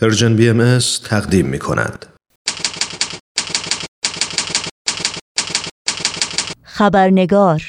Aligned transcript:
پرژن 0.00 0.36
بی 0.36 0.48
ام 0.48 0.78
تقدیم 1.04 1.46
می 1.46 1.58
کند. 1.58 2.06
خبرنگار 6.62 7.62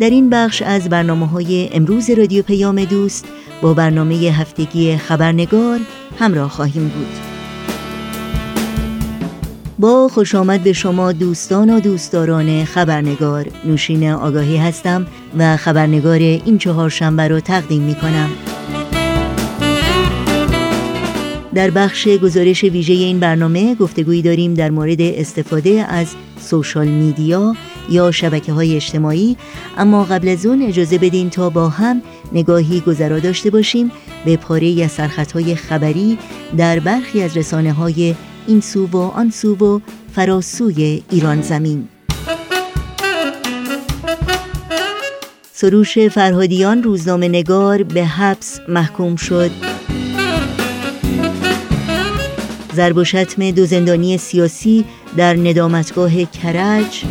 در 0.00 0.10
این 0.10 0.30
بخش 0.30 0.62
از 0.62 0.88
برنامه 0.88 1.26
های 1.26 1.68
امروز 1.72 2.10
رادیو 2.10 2.42
پیام 2.42 2.84
دوست 2.84 3.24
با 3.62 3.74
برنامه 3.74 4.14
هفتگی 4.14 4.96
خبرنگار 4.96 5.80
همراه 6.18 6.50
خواهیم 6.50 6.88
بود. 6.88 7.31
با 9.82 10.08
خوش 10.08 10.34
آمد 10.34 10.62
به 10.62 10.72
شما 10.72 11.12
دوستان 11.12 11.70
و 11.70 11.80
دوستداران 11.80 12.64
خبرنگار. 12.64 13.46
نوشین 13.64 14.10
آگاهی 14.10 14.56
هستم 14.56 15.06
و 15.38 15.56
خبرنگار 15.56 16.18
این 16.18 16.58
چهار 16.58 16.90
شنبه 16.90 17.28
رو 17.28 17.40
تقدیم 17.40 17.82
می 17.82 17.94
کنم 17.94 18.30
در 21.54 21.70
بخش 21.70 22.08
گزارش 22.08 22.64
ویژه 22.64 22.92
این 22.92 23.20
برنامه 23.20 23.74
گفتگویی 23.74 24.22
داریم 24.22 24.54
در 24.54 24.70
مورد 24.70 25.00
استفاده 25.00 25.70
از 25.88 26.06
سوشال 26.40 26.88
میدیا 26.88 27.56
یا 27.90 28.10
شبکه 28.10 28.52
های 28.52 28.76
اجتماعی. 28.76 29.36
اما 29.78 30.04
قبل 30.04 30.28
از 30.28 30.46
اون 30.46 30.62
اجازه 30.62 30.98
بدین 30.98 31.30
تا 31.30 31.50
با 31.50 31.68
هم 31.68 32.02
نگاهی 32.32 32.80
گذرا 32.80 33.18
داشته 33.18 33.50
باشیم 33.50 33.92
به 34.24 34.36
پاره 34.36 34.84
از 34.84 35.30
های 35.34 35.54
خبری 35.54 36.18
در 36.56 36.78
برخی 36.78 37.22
از 37.22 37.36
رسانه 37.36 37.72
های 37.72 38.14
این 38.46 38.60
سو 38.60 38.86
و 38.86 38.96
آن 38.96 39.30
سو 39.30 39.54
و 39.54 39.80
فراسوی 40.14 41.02
ایران 41.10 41.42
زمین. 41.42 41.88
سروش 45.52 45.98
فرهادیان 45.98 46.82
روزنامه 46.82 47.28
نگار 47.28 47.82
به 47.82 48.04
حبس 48.04 48.60
محکوم 48.68 49.16
شد. 49.16 49.50
ضرب 52.74 52.96
و 52.96 53.04
شتم 53.04 53.50
دو 53.50 53.66
زندانی 53.66 54.18
سیاسی 54.18 54.84
در 55.16 55.36
ندامتگاه 55.36 56.24
کرج. 56.24 57.04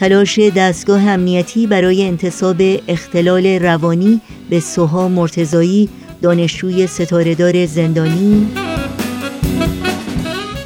تلاش 0.00 0.38
دستگاه 0.38 1.08
امنیتی 1.08 1.66
برای 1.66 2.06
انتصاب 2.06 2.56
اختلال 2.88 3.46
روانی 3.46 4.20
به 4.50 4.60
سوها 4.60 5.08
مرتزایی 5.08 5.88
دانشجوی 6.24 6.86
ستارهدار 6.86 7.66
زندانی 7.66 8.48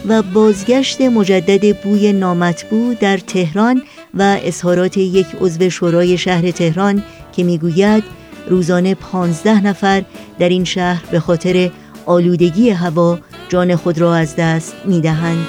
و 0.08 0.22
بازگشت 0.22 1.00
مجدد 1.00 1.76
بوی 1.82 2.12
نامطبوع 2.12 2.94
در 2.94 3.18
تهران 3.18 3.82
و 4.14 4.38
اظهارات 4.42 4.96
یک 4.96 5.26
عضو 5.40 5.70
شورای 5.70 6.18
شهر 6.18 6.50
تهران 6.50 7.02
که 7.32 7.44
می‌گوید 7.44 8.04
روزانه 8.48 8.94
پانزده 8.94 9.64
نفر 9.64 10.04
در 10.38 10.48
این 10.48 10.64
شهر 10.64 11.04
به 11.10 11.20
خاطر 11.20 11.70
آلودگی 12.06 12.70
هوا 12.70 13.18
جان 13.48 13.76
خود 13.76 13.98
را 13.98 14.14
از 14.14 14.36
دست 14.36 14.74
می‌دهند. 14.84 15.46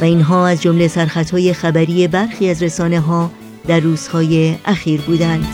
و 0.00 0.04
اینها 0.04 0.46
از 0.46 0.62
جمله 0.62 0.88
سرخطهای 0.88 1.52
خبری 1.52 2.08
برخی 2.08 2.50
از 2.50 2.62
رسانه 2.62 3.00
ها 3.00 3.30
در 3.66 3.80
روزهای 3.80 4.54
اخیر 4.64 5.00
بودند. 5.00 5.46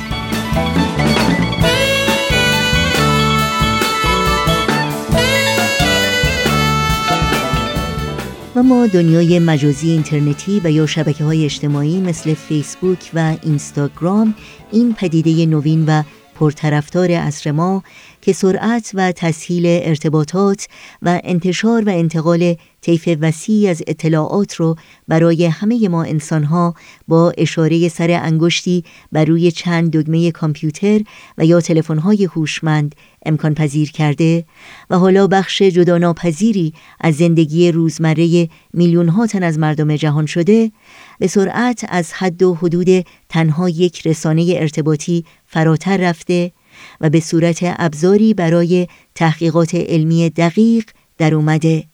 و 8.57 8.63
ما 8.63 8.87
دنیای 8.87 9.39
مجازی 9.39 9.91
اینترنتی 9.91 10.61
و 10.65 10.71
یا 10.71 10.87
شبکه 10.87 11.25
های 11.25 11.45
اجتماعی 11.45 12.01
مثل 12.01 12.35
فیسبوک 12.35 13.11
و 13.15 13.37
اینستاگرام 13.43 14.35
این 14.73 14.95
پدیده 14.95 15.47
نوین 15.47 15.87
و 15.87 16.03
پرطرفدار 16.35 17.11
عصر 17.11 17.51
ما 17.51 17.83
که 18.25 18.33
سرعت 18.33 18.91
و 18.95 19.13
تسهیل 19.13 19.65
ارتباطات 19.67 20.67
و 21.03 21.21
انتشار 21.25 21.85
و 21.85 21.89
انتقال 21.89 22.55
طیف 22.81 23.09
وسیعی 23.21 23.69
از 23.69 23.83
اطلاعات 23.87 24.55
رو 24.55 24.77
برای 25.09 25.47
همه 25.47 25.89
ما 25.89 26.03
انسانها 26.03 26.75
با 27.09 27.33
اشاره 27.39 27.89
سر 27.89 28.11
انگشتی 28.11 28.85
بر 29.13 29.25
روی 29.25 29.51
چند 29.51 29.97
دگمه 29.97 30.31
کامپیوتر 30.31 31.01
و 31.39 31.45
یا 31.47 31.61
تلفن‌های 31.61 32.25
هوشمند 32.25 32.95
امکان 33.27 33.55
پذیر 33.55 33.91
کرده 33.91 34.45
و 34.91 34.99
حالا 34.99 35.27
بخش 35.27 35.63
جداناپذیری 35.63 36.75
از 37.01 37.15
زندگی 37.15 37.73
روزمره 37.73 38.49
میلیون 38.73 39.09
ها 39.09 39.27
تن 39.27 39.43
از 39.43 39.59
مردم 39.59 39.97
جهان 39.97 40.27
شده 40.27 40.73
به 41.19 41.27
سرعت 41.27 41.85
از 41.89 42.13
حد 42.13 42.43
و 42.43 42.55
حدود 42.55 43.07
تنها 43.29 43.69
یک 43.69 44.07
رسانه 44.07 44.55
ارتباطی 44.57 45.25
فراتر 45.47 45.97
رفته 45.97 46.53
و 47.01 47.11
به 47.11 47.21
صورت 47.21 47.59
ابزاری 47.63 48.35
برای 48.35 48.87
تحقیقات 49.15 49.75
علمی 49.75 50.31
دقیق 50.31 50.85
در 51.19 51.35
اومده. 51.35 51.85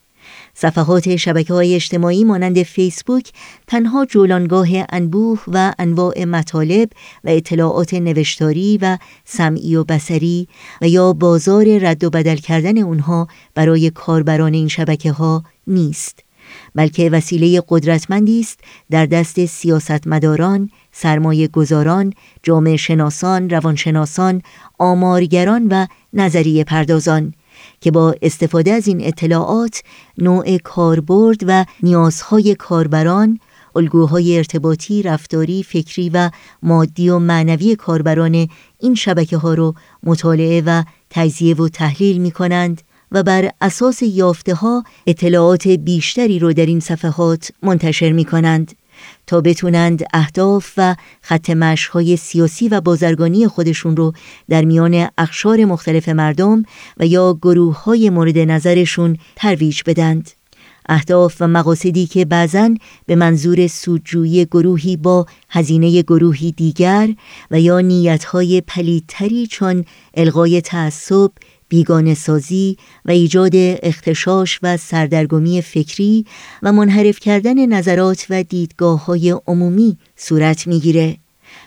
صفحات 0.54 1.16
شبکه 1.16 1.54
های 1.54 1.74
اجتماعی 1.74 2.24
مانند 2.24 2.62
فیسبوک 2.62 3.32
تنها 3.66 4.04
جولانگاه 4.04 4.68
انبوه 4.88 5.40
و 5.48 5.72
انواع 5.78 6.24
مطالب 6.24 6.90
و 7.24 7.28
اطلاعات 7.28 7.94
نوشتاری 7.94 8.78
و 8.82 8.98
سمعی 9.24 9.76
و 9.76 9.84
بسری 9.84 10.48
و 10.82 10.88
یا 10.88 11.12
بازار 11.12 11.78
رد 11.78 12.04
و 12.04 12.10
بدل 12.10 12.36
کردن 12.36 12.78
اونها 12.78 13.28
برای 13.54 13.90
کاربران 13.90 14.54
این 14.54 14.68
شبکه 14.68 15.12
ها 15.12 15.44
نیست. 15.66 16.29
بلکه 16.74 17.10
وسیله 17.10 17.62
قدرتمندی 17.68 18.40
است 18.40 18.60
در 18.90 19.06
دست 19.06 19.44
سیاستمداران، 19.44 20.70
سرمایه 20.92 21.48
گذاران، 21.48 22.12
جامعه 22.42 22.76
شناسان، 22.76 23.50
روانشناسان، 23.50 24.42
آمارگران 24.78 25.68
و 25.70 25.86
نظریه 26.12 26.64
پردازان 26.64 27.34
که 27.80 27.90
با 27.90 28.14
استفاده 28.22 28.72
از 28.72 28.88
این 28.88 29.06
اطلاعات 29.06 29.82
نوع 30.18 30.58
کاربرد 30.58 31.40
و 31.46 31.64
نیازهای 31.82 32.54
کاربران 32.54 33.38
الگوهای 33.76 34.36
ارتباطی، 34.36 35.02
رفتاری، 35.02 35.62
فکری 35.62 36.10
و 36.10 36.30
مادی 36.62 37.08
و 37.08 37.18
معنوی 37.18 37.76
کاربران 37.76 38.48
این 38.78 38.94
شبکه 38.94 39.36
ها 39.36 39.54
رو 39.54 39.74
مطالعه 40.02 40.62
و 40.66 40.82
تجزیه 41.10 41.54
و 41.54 41.68
تحلیل 41.68 42.18
می 42.18 42.30
کنند 42.30 42.82
و 43.12 43.22
بر 43.22 43.50
اساس 43.60 44.02
یافته 44.02 44.54
ها 44.54 44.84
اطلاعات 45.06 45.68
بیشتری 45.68 46.38
رو 46.38 46.52
در 46.52 46.66
این 46.66 46.80
صفحات 46.80 47.52
منتشر 47.62 48.12
می 48.12 48.24
کنند 48.24 48.72
تا 49.26 49.40
بتونند 49.40 50.04
اهداف 50.12 50.72
و 50.76 50.96
خط 51.22 51.50
مشهای 51.50 52.16
سیاسی 52.16 52.68
و 52.68 52.80
بازرگانی 52.80 53.48
خودشون 53.48 53.96
رو 53.96 54.12
در 54.48 54.64
میان 54.64 55.08
اخشار 55.18 55.64
مختلف 55.64 56.08
مردم 56.08 56.62
و 56.96 57.06
یا 57.06 57.38
گروه 57.42 57.82
های 57.82 58.10
مورد 58.10 58.38
نظرشون 58.38 59.16
ترویج 59.36 59.82
بدند. 59.86 60.30
اهداف 60.88 61.36
و 61.40 61.48
مقاصدی 61.48 62.06
که 62.06 62.24
بعضا 62.24 62.74
به 63.06 63.14
منظور 63.16 63.66
سودجویی 63.66 64.44
گروهی 64.44 64.96
با 64.96 65.26
هزینه 65.50 66.02
گروهی 66.02 66.52
دیگر 66.52 67.08
و 67.50 67.60
یا 67.60 67.80
نیتهای 67.80 68.60
پلیدتری 68.60 69.46
چون 69.46 69.84
الغای 70.14 70.60
تعصب 70.60 71.30
بیگانه 71.70 72.14
سازی 72.14 72.76
و 73.04 73.10
ایجاد 73.10 73.52
اختشاش 73.54 74.58
و 74.62 74.76
سردرگمی 74.76 75.62
فکری 75.62 76.26
و 76.62 76.72
منحرف 76.72 77.20
کردن 77.20 77.66
نظرات 77.66 78.26
و 78.30 78.42
دیدگاه 78.42 79.04
های 79.04 79.30
عمومی 79.46 79.98
صورت 80.16 80.66
می‌گیره. 80.66 81.16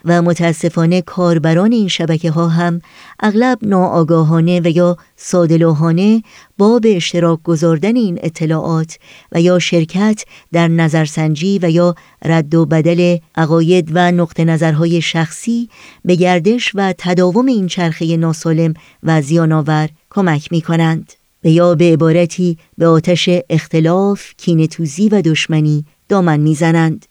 و 0.06 0.22
متاسفانه 0.22 1.02
کاربران 1.02 1.72
این 1.72 1.88
شبکه 1.88 2.32
ها 2.32 2.48
هم 2.48 2.82
اغلب 3.20 3.58
ناآگاهانه 3.62 4.62
و 4.64 4.68
یا 4.68 4.98
سادلوهانه 5.16 6.24
با 6.58 6.80
به 6.80 6.96
اشتراک 6.96 7.44
گذاردن 7.44 7.96
این 7.96 8.20
اطلاعات 8.24 8.98
و 9.32 9.42
یا 9.42 9.60
شرکت 9.60 10.24
در 10.52 10.68
نظرسنجی 10.68 11.60
و 11.62 11.70
یا 11.70 11.96
رد 12.26 12.56
و 12.56 12.66
بدل 12.66 13.18
عقاید 13.36 13.90
و 13.94 14.12
نقطه 14.12 14.46
نظرهای 14.46 15.02
شخصی 15.02 15.70
به 16.06 16.16
گردش 16.16 16.72
و 16.76 16.94
تداوم 16.98 17.46
این 17.46 17.68
چرخه 17.68 18.18
ناسالم 18.18 18.74
و 19.04 19.22
زیانآور 19.22 19.90
کمک 20.10 20.52
می 20.52 20.62
کنند 20.62 21.14
و 21.44 21.48
یا 21.48 21.76
به 21.76 21.94
عبارتی 21.94 22.58
به 22.78 22.88
آتش 22.88 23.30
اختلاف، 23.50 24.34
کینتوزی 24.38 25.10
و 25.10 25.22
دشمنی 25.22 25.86
دامن 26.10 26.40
می‌زنند. 26.40 27.06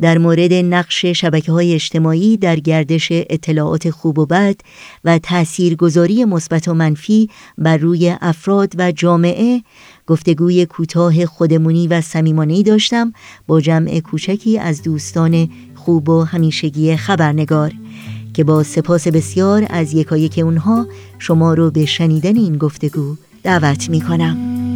در 0.00 0.18
مورد 0.18 0.52
نقش 0.52 1.04
شبکه 1.06 1.52
های 1.52 1.74
اجتماعی 1.74 2.36
در 2.36 2.56
گردش 2.56 3.08
اطلاعات 3.10 3.90
خوب 3.90 4.18
و 4.18 4.26
بد 4.26 4.56
و 5.04 5.18
تاثیرگذاری 5.18 6.24
مثبت 6.24 6.68
و 6.68 6.74
منفی 6.74 7.30
بر 7.58 7.76
روی 7.76 8.14
افراد 8.20 8.72
و 8.78 8.92
جامعه 8.92 9.62
گفتگوی 10.06 10.66
کوتاه 10.66 11.26
خودمونی 11.26 11.88
و 11.88 12.00
صمیمانه‌ای 12.00 12.62
داشتم 12.62 13.12
با 13.46 13.60
جمع 13.60 14.00
کوچکی 14.00 14.58
از 14.58 14.82
دوستان 14.82 15.48
خوب 15.74 16.08
و 16.08 16.22
همیشگی 16.22 16.96
خبرنگار 16.96 17.72
که 18.34 18.44
با 18.44 18.62
سپاس 18.62 19.08
بسیار 19.08 19.66
از 19.70 19.94
یکایک 19.94 20.38
اونها 20.38 20.86
شما 21.18 21.54
رو 21.54 21.70
به 21.70 21.86
شنیدن 21.86 22.36
این 22.36 22.56
گفتگو 22.56 23.16
دعوت 23.42 23.90
می 23.90 24.00
کنم. 24.00 24.67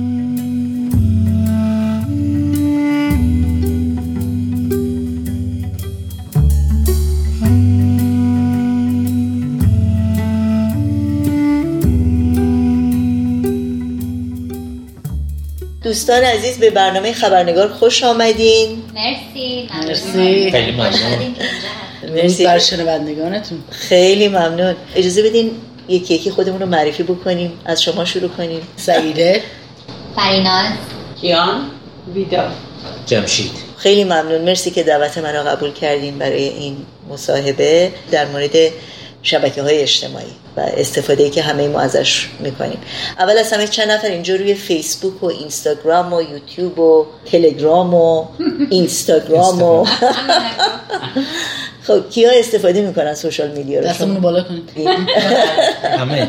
دوستان 15.92 16.24
عزیز 16.24 16.58
به 16.58 16.70
برنامه 16.70 17.12
خبرنگار 17.12 17.68
خوش 17.68 18.04
آمدین. 18.04 18.82
مرسی. 18.94 19.68
مرسی. 19.86 20.50
خیلی 20.50 20.72
ممنون. 20.72 21.34
مرسی. 22.14 22.44
بر 22.44 22.58
شنوندگانتون. 22.58 23.58
خیلی 23.70 24.28
ممنون. 24.28 24.76
اجازه 24.96 25.22
بدین 25.22 25.50
یکی 25.88 26.14
یکی 26.14 26.30
خودمون 26.30 26.60
رو 26.60 26.66
معرفی 26.66 27.02
بکنیم 27.02 27.52
از 27.64 27.82
شما 27.82 28.04
شروع 28.04 28.28
کنیم. 28.28 28.60
سعیده. 28.76 29.42
فریناز 30.16 30.72
کیان. 31.20 31.70
ویدا. 32.14 32.50
جمشید. 33.06 33.52
خیلی 33.76 34.04
ممنون. 34.04 34.40
مرسی 34.40 34.70
که 34.70 34.82
دعوت 34.82 35.18
من 35.18 35.34
را 35.34 35.42
قبول 35.42 35.72
کردین 35.72 36.18
برای 36.18 36.48
این 36.48 36.76
مصاحبه. 37.10 37.92
در 38.10 38.26
مورد 38.26 38.56
شبکه 39.22 39.62
های 39.62 39.82
اجتماعی 39.82 40.32
و 40.56 40.60
استفاده 40.60 41.30
که 41.30 41.42
همه 41.42 41.68
ما 41.68 41.80
ازش 41.80 42.28
می‌کنیم. 42.40 42.78
اول 43.18 43.38
از 43.38 43.52
همه 43.52 43.66
چند 43.66 43.90
نفر 43.90 44.08
اینجا 44.08 44.36
روی 44.36 44.54
فیسبوک 44.54 45.22
و 45.22 45.26
اینستاگرام 45.26 46.12
و 46.12 46.22
یوتیوب 46.22 46.78
و 46.78 47.06
تلگرام 47.32 47.94
و 47.94 48.24
اینستاگرام 48.70 49.62
و 49.62 49.86
خب 51.86 52.10
کیا 52.10 52.30
استفاده 52.30 52.80
می‌کنن 52.80 53.14
سوشال 53.14 53.50
میدیا 53.50 53.80
رو؟ 53.80 53.86
دستمون؟ 53.86 54.20
بالا 54.20 54.42
کنید. 54.42 54.70
همه. 55.98 56.28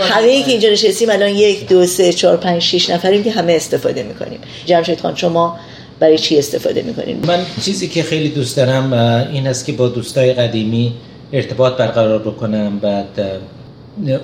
همه 0.00 0.26
ای 0.26 0.42
که. 0.42 0.50
اینجا 0.50 0.68
نشستیم 0.68 1.10
الان 1.10 1.28
یک 1.28 1.68
دو 1.68 1.86
سه 1.86 2.12
چهار 2.12 2.36
پنج 2.36 2.62
شیش 2.62 2.90
نفریم 2.90 3.24
که 3.24 3.30
همه 3.30 3.52
استفاده 3.52 4.02
می‌کنیم. 4.02 4.40
جمشید 4.66 5.00
خان 5.00 5.14
شما 5.14 5.58
برای 6.00 6.18
چی 6.18 6.38
استفاده 6.38 6.82
می‌کنین 6.82 7.26
من 7.26 7.46
چیزی 7.64 7.88
که 7.88 8.02
خیلی 8.02 8.28
دوست 8.28 8.56
دارم 8.56 8.92
این 9.32 9.46
است 9.46 9.66
که 9.66 9.72
با 9.72 9.88
دوستای 9.88 10.32
قدیمی 10.32 10.94
ارتباط 11.32 11.76
برقرار 11.76 12.18
بکنم. 12.18 12.78
بعد 12.78 13.20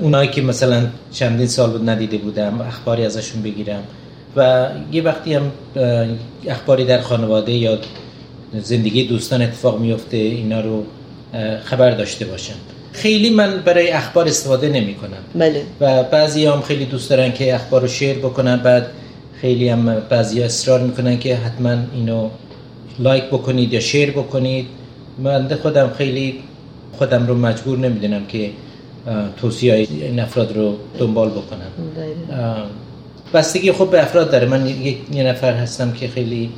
اونایی 0.00 0.28
که 0.30 0.42
مثلا 0.42 0.86
چندین 1.12 1.46
سال 1.46 1.70
بود 1.70 1.90
ندیده 1.90 2.18
بودم 2.18 2.60
اخباری 2.60 3.04
ازشون 3.04 3.42
بگیرم. 3.42 3.82
و 4.36 4.68
یه 4.92 5.02
وقتی 5.02 5.34
هم 5.34 5.52
اخباری 6.46 6.84
در 6.84 7.00
خانواده 7.00 7.52
یا 7.52 7.78
زندگی 8.62 9.04
دوستان 9.04 9.42
اتفاق 9.42 9.80
میفته 9.80 10.16
اینا 10.16 10.60
رو 10.60 10.84
خبر 11.64 11.90
داشته 11.90 12.24
باشم. 12.24 12.54
خیلی 12.92 13.30
من 13.30 13.62
برای 13.64 13.90
اخبار 13.90 14.28
استفاده 14.28 14.68
نمی 14.68 14.94
کنم 14.94 15.10
بله. 15.34 15.62
و 15.80 16.02
بعضی 16.02 16.46
هم 16.46 16.60
خیلی 16.60 16.84
دوست 16.84 17.10
دارن 17.10 17.32
که 17.32 17.54
اخبار 17.54 17.80
رو 17.80 17.88
شیر 17.88 18.18
بکنن. 18.18 18.56
بعد 18.56 18.86
خیلی 19.40 19.68
هم 19.68 20.02
بعضی 20.08 20.42
اصرار 20.42 20.80
می‌کنن 20.80 21.18
که 21.18 21.36
حتما 21.36 21.76
اینو 21.94 22.28
لایک 22.98 23.24
بکنید 23.24 23.72
یا 23.72 23.80
شیر 23.80 24.10
بکنید. 24.10 24.66
من 25.18 25.54
خودم 25.62 25.90
خیلی 25.98 26.34
خودم 26.92 27.26
رو 27.26 27.34
مجبور 27.34 27.78
نمی‌دونم 27.78 28.26
که 28.26 28.50
توصیه 29.40 29.72
های 29.72 29.86
این 29.90 30.20
افراد 30.20 30.56
رو 30.56 30.76
دنبال 30.98 31.30
بکنم. 31.30 31.70
بستگی 33.34 33.72
خب 33.72 33.90
به 33.90 34.02
افراد 34.02 34.30
داره. 34.30 34.46
من 34.46 34.66
یک 34.66 34.98
یه 35.12 35.22
نفر 35.22 35.52
هستم 35.54 35.92
که 35.92 36.08
خیلی 36.08 36.50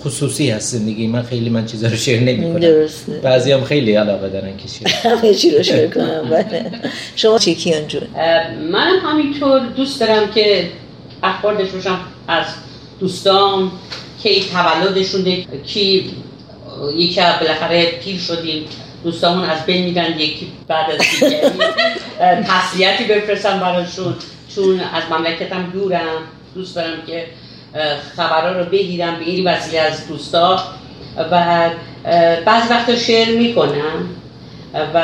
خصوصی 0.00 0.50
هست 0.50 0.76
زندگی. 0.76 1.06
من 1.06 1.22
خیلی 1.22 1.50
من 1.50 1.66
چیزا 1.66 1.88
رو 1.88 1.96
شیر 1.96 2.20
نمی 2.20 2.42
کنم 2.42 2.58
درسته. 2.58 3.12
بعضی 3.12 3.52
هم 3.52 3.64
خیلی 3.64 3.94
علاقه 3.94 4.28
دارن 4.28 4.56
که 4.56 4.68
شیر. 4.68 4.88
همه 5.10 5.34
چی 5.34 5.50
رو 5.50 5.62
شروع 5.62 5.86
کنم. 5.86 6.30
بله. 6.30 6.70
شما 7.16 7.38
چی 7.38 7.54
کیان 7.54 7.88
جون؟ 7.88 8.02
منم 8.72 8.98
همینطور 9.04 9.60
دوست 9.76 10.00
دارم 10.00 10.30
که 10.34 10.68
اخبار 11.22 11.54
داشته 11.54 11.76
باشم 11.76 11.98
از 12.28 12.46
دوستان 13.00 13.70
کی 14.22 14.44
تولدشون 14.52 15.24
کی 15.66 16.10
یکی 16.96 17.20
از 17.20 17.40
بالاخره 17.40 17.86
پیر 18.04 18.18
شدیم. 18.18 18.64
دوستامون 19.04 19.44
از 19.44 19.66
بین 19.66 19.84
میرن 19.84 20.18
یکی 20.18 20.52
بعد 20.68 20.90
از 20.90 20.98
دیگری 20.98 21.46
اه، 22.20 22.42
تسلیتی 22.42 23.04
بفرستم 23.04 23.60
براشون. 23.60 24.14
چون 24.54 24.80
از 24.80 25.02
مملکتم 25.10 25.62
دورم 25.72 26.18
دوست 26.54 26.76
دارم 26.76 26.98
که 27.06 27.26
خبرها 28.16 28.58
رو 28.58 28.64
بگیرم 28.64 29.18
به 29.18 29.24
این 29.24 29.48
وسیله 29.48 29.80
از 29.80 30.08
دوستا 30.08 30.62
و 31.30 31.34
اه، 32.04 32.40
بعضی 32.40 32.68
وقتا 32.68 32.96
شعر 32.96 33.38
می‌کنم. 33.38 34.08
و 34.94 35.02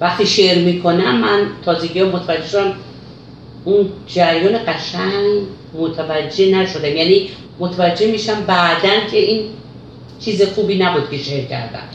وقتی 0.00 0.26
شعر 0.26 0.58
می‌کنم 0.58 1.16
من 1.16 1.46
تازگی 1.64 2.00
ها 2.00 2.06
متوجه 2.06 2.48
شدم 2.48 2.74
اون 3.64 3.88
جریان 4.06 4.58
قشنگ 4.66 5.42
متوجه 5.74 6.54
نشدم. 6.54 6.96
یعنی 6.96 7.28
متوجه 7.58 8.06
میشم 8.06 8.40
بعدا 8.46 9.06
که 9.10 9.16
این 9.16 9.44
چیز 10.24 10.42
خوبی 10.42 10.78
نبود 10.78 11.10
که 11.10 11.18
شعر 11.18 11.44
کردم. 11.44 11.88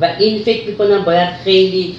و 0.00 0.08
این 0.18 0.42
فکر 0.42 0.66
می‌کنم 0.66 1.04
باید 1.04 1.28
خیلی 1.44 1.96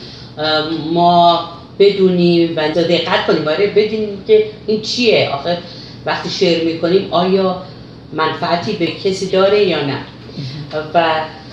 ما 0.94 1.50
بدونیم 1.80 2.54
و 2.56 2.70
دقت 2.70 3.28
کنیم. 3.28 3.46
باید 3.46 3.76
بدونیم 3.76 4.24
که 4.28 4.46
این 4.68 4.82
چیه؟ 4.82 5.30
آخه 5.34 5.58
وقتی 6.06 6.30
شعر 6.30 6.64
می‌کنیم 6.64 7.08
آیا 7.12 7.64
منفعتی 8.14 8.74
به 8.74 8.88
کسی 8.88 9.28
داره 9.28 9.64
یا 9.64 9.86
نه؟ 9.86 9.98
و 10.94 11.04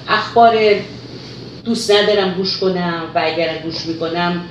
اخبار 0.09 0.55
دوست 1.65 1.91
ندارم 1.91 2.35
گوش 2.35 2.59
کنم 2.59 3.03
و 3.15 3.23
اگر 3.25 3.59
گوش 3.65 3.87
می‌کنم 3.87 4.45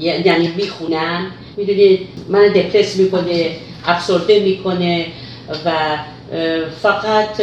یعنی 0.00 0.48
می‌خونم. 0.56 1.26
می‌دونید 1.56 2.08
من 2.28 2.48
دپرس 2.48 2.96
می‌کنه 2.96 3.50
افسرده 3.86 4.40
می‌کنه 4.40 5.06
و 5.64 5.72
فقط 6.82 7.42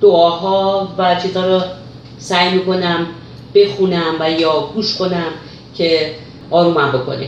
دعاها 0.00 0.88
و 0.98 1.14
چیزها 1.22 1.46
رو 1.46 1.62
سعی 2.18 2.54
می‌کنم 2.54 3.06
بخونم 3.54 4.14
و 4.20 4.30
یا 4.30 4.60
گوش 4.74 4.96
کنم 4.96 5.32
که 5.74 6.14
آرومم 6.50 6.92
بکنه 6.92 7.26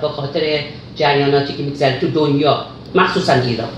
به 0.00 0.08
خاطر 0.08 0.60
جریاناتی 0.96 1.52
که 1.52 1.62
میگذره 1.62 2.00
تو 2.00 2.08
دنیا 2.08 2.64
مخصوصا 2.94 3.32
ایران. 3.32 3.68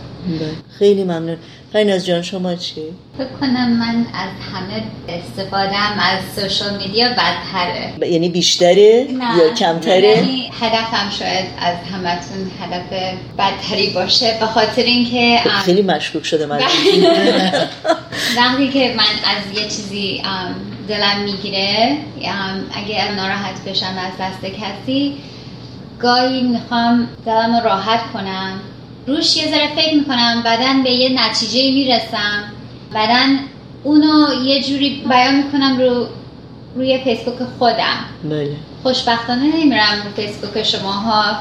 خیلی 0.78 1.04
ممنون 1.04 1.36
فریناز 1.72 2.06
جان 2.06 2.22
شما 2.22 2.54
چی؟ 2.54 2.80
فکر 3.18 3.26
کنم 3.40 3.70
من 3.70 4.06
از 4.14 4.30
همه 4.52 4.82
استفادهم 5.08 5.98
از 6.00 6.18
سوشال 6.42 6.76
میدیا 6.76 7.08
بدتره. 7.08 7.92
ب- 8.00 8.04
یعنی 8.04 8.28
بیشتره 8.28 9.06
نه. 9.18 9.38
یا 9.38 9.54
کمتره؟ 9.54 10.00
یعنی 10.08 10.50
هدفم 10.60 11.10
شاید 11.18 11.44
از 11.58 11.76
همتون 11.92 12.50
هدف 12.60 13.14
بدتری 13.38 13.90
باشه 13.90 14.36
به 14.40 14.46
خاطر 14.46 14.82
اینکه 14.82 15.40
ام، 15.44 15.60
خیلی 15.60 15.82
مشکوک 15.82 16.24
شده 16.26 16.46
من. 16.46 16.58
وقتی 18.36 18.68
که 18.68 18.94
من 18.96 19.04
از 19.04 19.58
یه 19.58 19.62
چیزی 19.62 20.22
دلم 20.88 21.20
می‌گیره 21.24 21.96
اگه 22.74 23.12
ناراحت 23.16 23.64
بشم 23.66 23.86
از 23.98 24.12
دست 24.20 24.54
کسی 24.54 25.16
گاهی 25.98 26.42
می‌خوام 26.42 27.08
دلم 27.26 27.60
راحت 27.64 28.12
کنم. 28.12 28.60
روش 29.06 29.36
یه 29.36 29.50
ذره 29.50 29.74
فکر 29.76 29.94
می‌کنم 29.94 30.42
بعدا 30.44 30.82
به 30.84 30.90
یه 30.90 31.26
نتیجه 31.26 31.74
می‌رسم. 31.74 32.44
بعدا 32.94 33.36
اونو 33.84 34.44
یه 34.44 34.62
جوری 34.62 35.02
بیان 35.08 35.36
می‌کنم 35.36 35.78
رو 35.80 36.06
روی 36.76 36.98
فیسبوک 37.04 37.34
خودم. 37.58 38.04
بله. 38.24 38.56
خوشبختانه 38.82 39.56
نمیرم 39.56 40.02
رو 40.04 40.22
فیسبوک 40.22 40.62
شماها. 40.62 41.36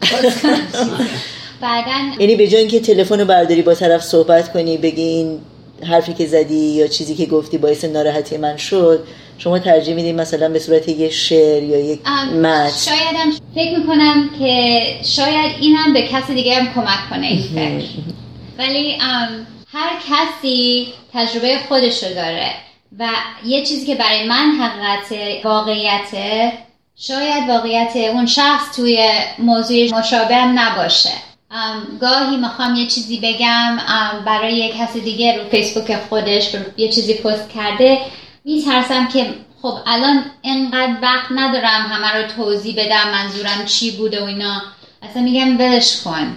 بعدا 1.60 1.92
یعنی 2.18 2.36
به 2.36 2.48
جای 2.48 2.60
اینکه 2.60 2.80
تلفن 2.80 3.20
رو 3.20 3.26
برداری 3.26 3.62
با 3.62 3.74
طرف 3.74 4.02
صحبت 4.02 4.52
کنی 4.52 4.78
بگی 4.78 5.02
این 5.02 5.38
حرفی 5.82 6.12
که 6.12 6.26
زدی 6.26 6.54
یا 6.54 6.86
چیزی 6.86 7.14
که 7.14 7.26
گفتی 7.26 7.58
باعث 7.58 7.84
ناراحتی 7.84 8.36
من 8.36 8.56
شد 8.56 9.04
شما 9.42 9.58
ترجیح 9.58 9.94
میدین 9.94 10.20
مثلا 10.20 10.48
به 10.48 10.58
صورت 10.58 10.88
یه 10.88 11.10
شعر 11.10 11.62
یا 11.62 11.78
یک 11.78 12.00
متن؟ 12.42 12.70
شایدم 12.70 13.30
فکر 13.54 13.78
می‌کنم 13.78 14.30
که 14.38 14.82
شاید 15.04 15.56
اینم 15.60 15.92
به 15.92 16.02
کسی 16.02 16.34
دیگه 16.34 16.54
هم 16.54 16.74
کمک 16.74 17.10
کنه 17.10 17.26
این 17.26 17.42
فکر. 17.42 17.88
ولی 18.58 18.98
هر 19.72 19.90
کسی 20.10 20.86
تجربه 21.12 21.58
خودش 21.68 22.04
رو 22.04 22.14
داره 22.14 22.50
و 22.98 23.08
یه 23.44 23.64
چیزی 23.64 23.86
که 23.86 23.94
برای 23.94 24.28
من 24.28 24.50
حقیقت 24.60 25.44
واقعیته 25.44 26.52
شاید 26.96 27.48
واقعیت 27.48 27.96
اون 27.96 28.26
شخص 28.26 28.76
توی 28.76 29.08
موضوع 29.38 29.98
مشابه 29.98 30.36
هم 30.36 30.58
نباشه. 30.58 31.10
گاهی 32.00 32.36
می‌خوام 32.36 32.74
یه 32.74 32.86
چیزی 32.86 33.20
بگم 33.22 33.78
برای 34.26 34.54
یه 34.54 34.72
کسی 34.72 35.00
دیگه 35.00 35.38
رو 35.38 35.48
فیسبوک 35.50 35.96
خودش 36.08 36.48
یه 36.76 36.88
چیزی 36.88 37.14
پست 37.14 37.50
کرده 37.50 37.98
میترسم 38.44 39.08
که 39.08 39.26
خب 39.62 39.74
الان 39.86 40.24
انقدر 40.44 40.96
وقت 41.02 41.32
ندارم 41.36 41.86
همه 41.88 42.22
رو 42.22 42.28
توضیح 42.36 42.74
بدم 42.78 43.10
منظورم 43.12 43.66
چی 43.66 43.96
بوده 43.96 44.20
و 44.20 44.24
اینا. 44.24 44.62
اصلا 45.02 45.22
میگم 45.22 45.58
ولش 45.58 46.00
کن. 46.04 46.36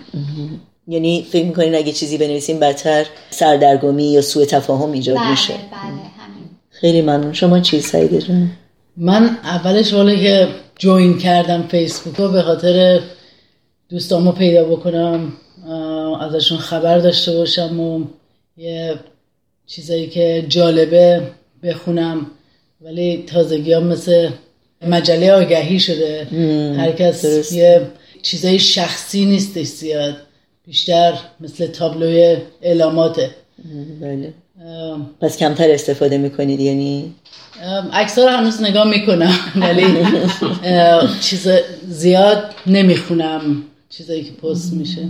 یعنی 0.88 1.28
فکر 1.32 1.46
می‌کنین 1.46 1.76
اگه 1.76 1.92
چیزی 1.92 2.18
بنویسین 2.18 2.60
بدتر 2.60 3.06
سردرگمی 3.30 4.12
یا 4.12 4.22
سوء 4.22 4.46
تفاهم 4.46 4.92
ایجاد 4.92 5.18
بله 5.18 5.32
میشه؟ 5.32 5.54
بله 5.54 5.82
همین. 5.92 6.50
خیلی 6.70 7.02
ممنون. 7.02 7.34
شما 7.34 7.60
چی 7.60 7.82
سعیده 7.82 8.22
جان 8.22 8.52
من 8.98 9.38
اولش 9.44 9.94
والا 9.94 10.16
که 10.16 10.48
جوین 10.80 11.18
کردم 11.18 11.68
فیسبوک 11.68 12.16
رو 12.16 12.32
به 12.32 12.42
خاطر 12.42 13.02
دوستامو 13.90 14.32
پیدا 14.32 14.64
بکنم 14.64 15.34
ازشون 16.22 16.58
خبر 16.58 16.98
داشته 16.98 17.32
باشم 17.32 17.80
و 17.80 18.06
یه 18.58 19.00
چیزایی 19.66 20.08
که 20.08 20.46
جالبه 20.48 21.22
بخونم 21.64 22.26
ولی 22.82 23.24
تازگی 23.28 23.74
ها 23.74 23.80
مثل 23.80 24.30
مجله 24.88 25.32
آگهی 25.32 25.80
شده. 25.80 26.28
هر 26.78 26.92
کس 26.92 27.26
درست. 27.26 27.54
یه 27.54 27.88
چیزای 28.22 28.60
شخصی 28.60 29.26
نیستش 29.26 29.66
زیاد. 29.68 30.16
بیشتر 30.68 31.14
مثل 31.40 31.68
تابلوی 31.68 32.38
اعلاماته. 32.62 33.30
بله. 34.02 34.34
پس 35.22 35.38
کمتر 35.38 35.72
استفاده 35.72 36.18
می‌کنید 36.18 36.60
یعنی؟ 36.60 37.14
اکثر 37.94 38.28
هنوز 38.28 38.62
نگاه 38.62 38.88
می‌کنم 38.88 39.36
ولی 39.56 39.86
چیز 41.22 41.48
زیاد 41.88 42.44
نمی‌خونم 42.68 43.64
چیزایی 43.90 44.24
که 44.24 44.32
پست 44.32 44.74
میشه. 44.74 45.02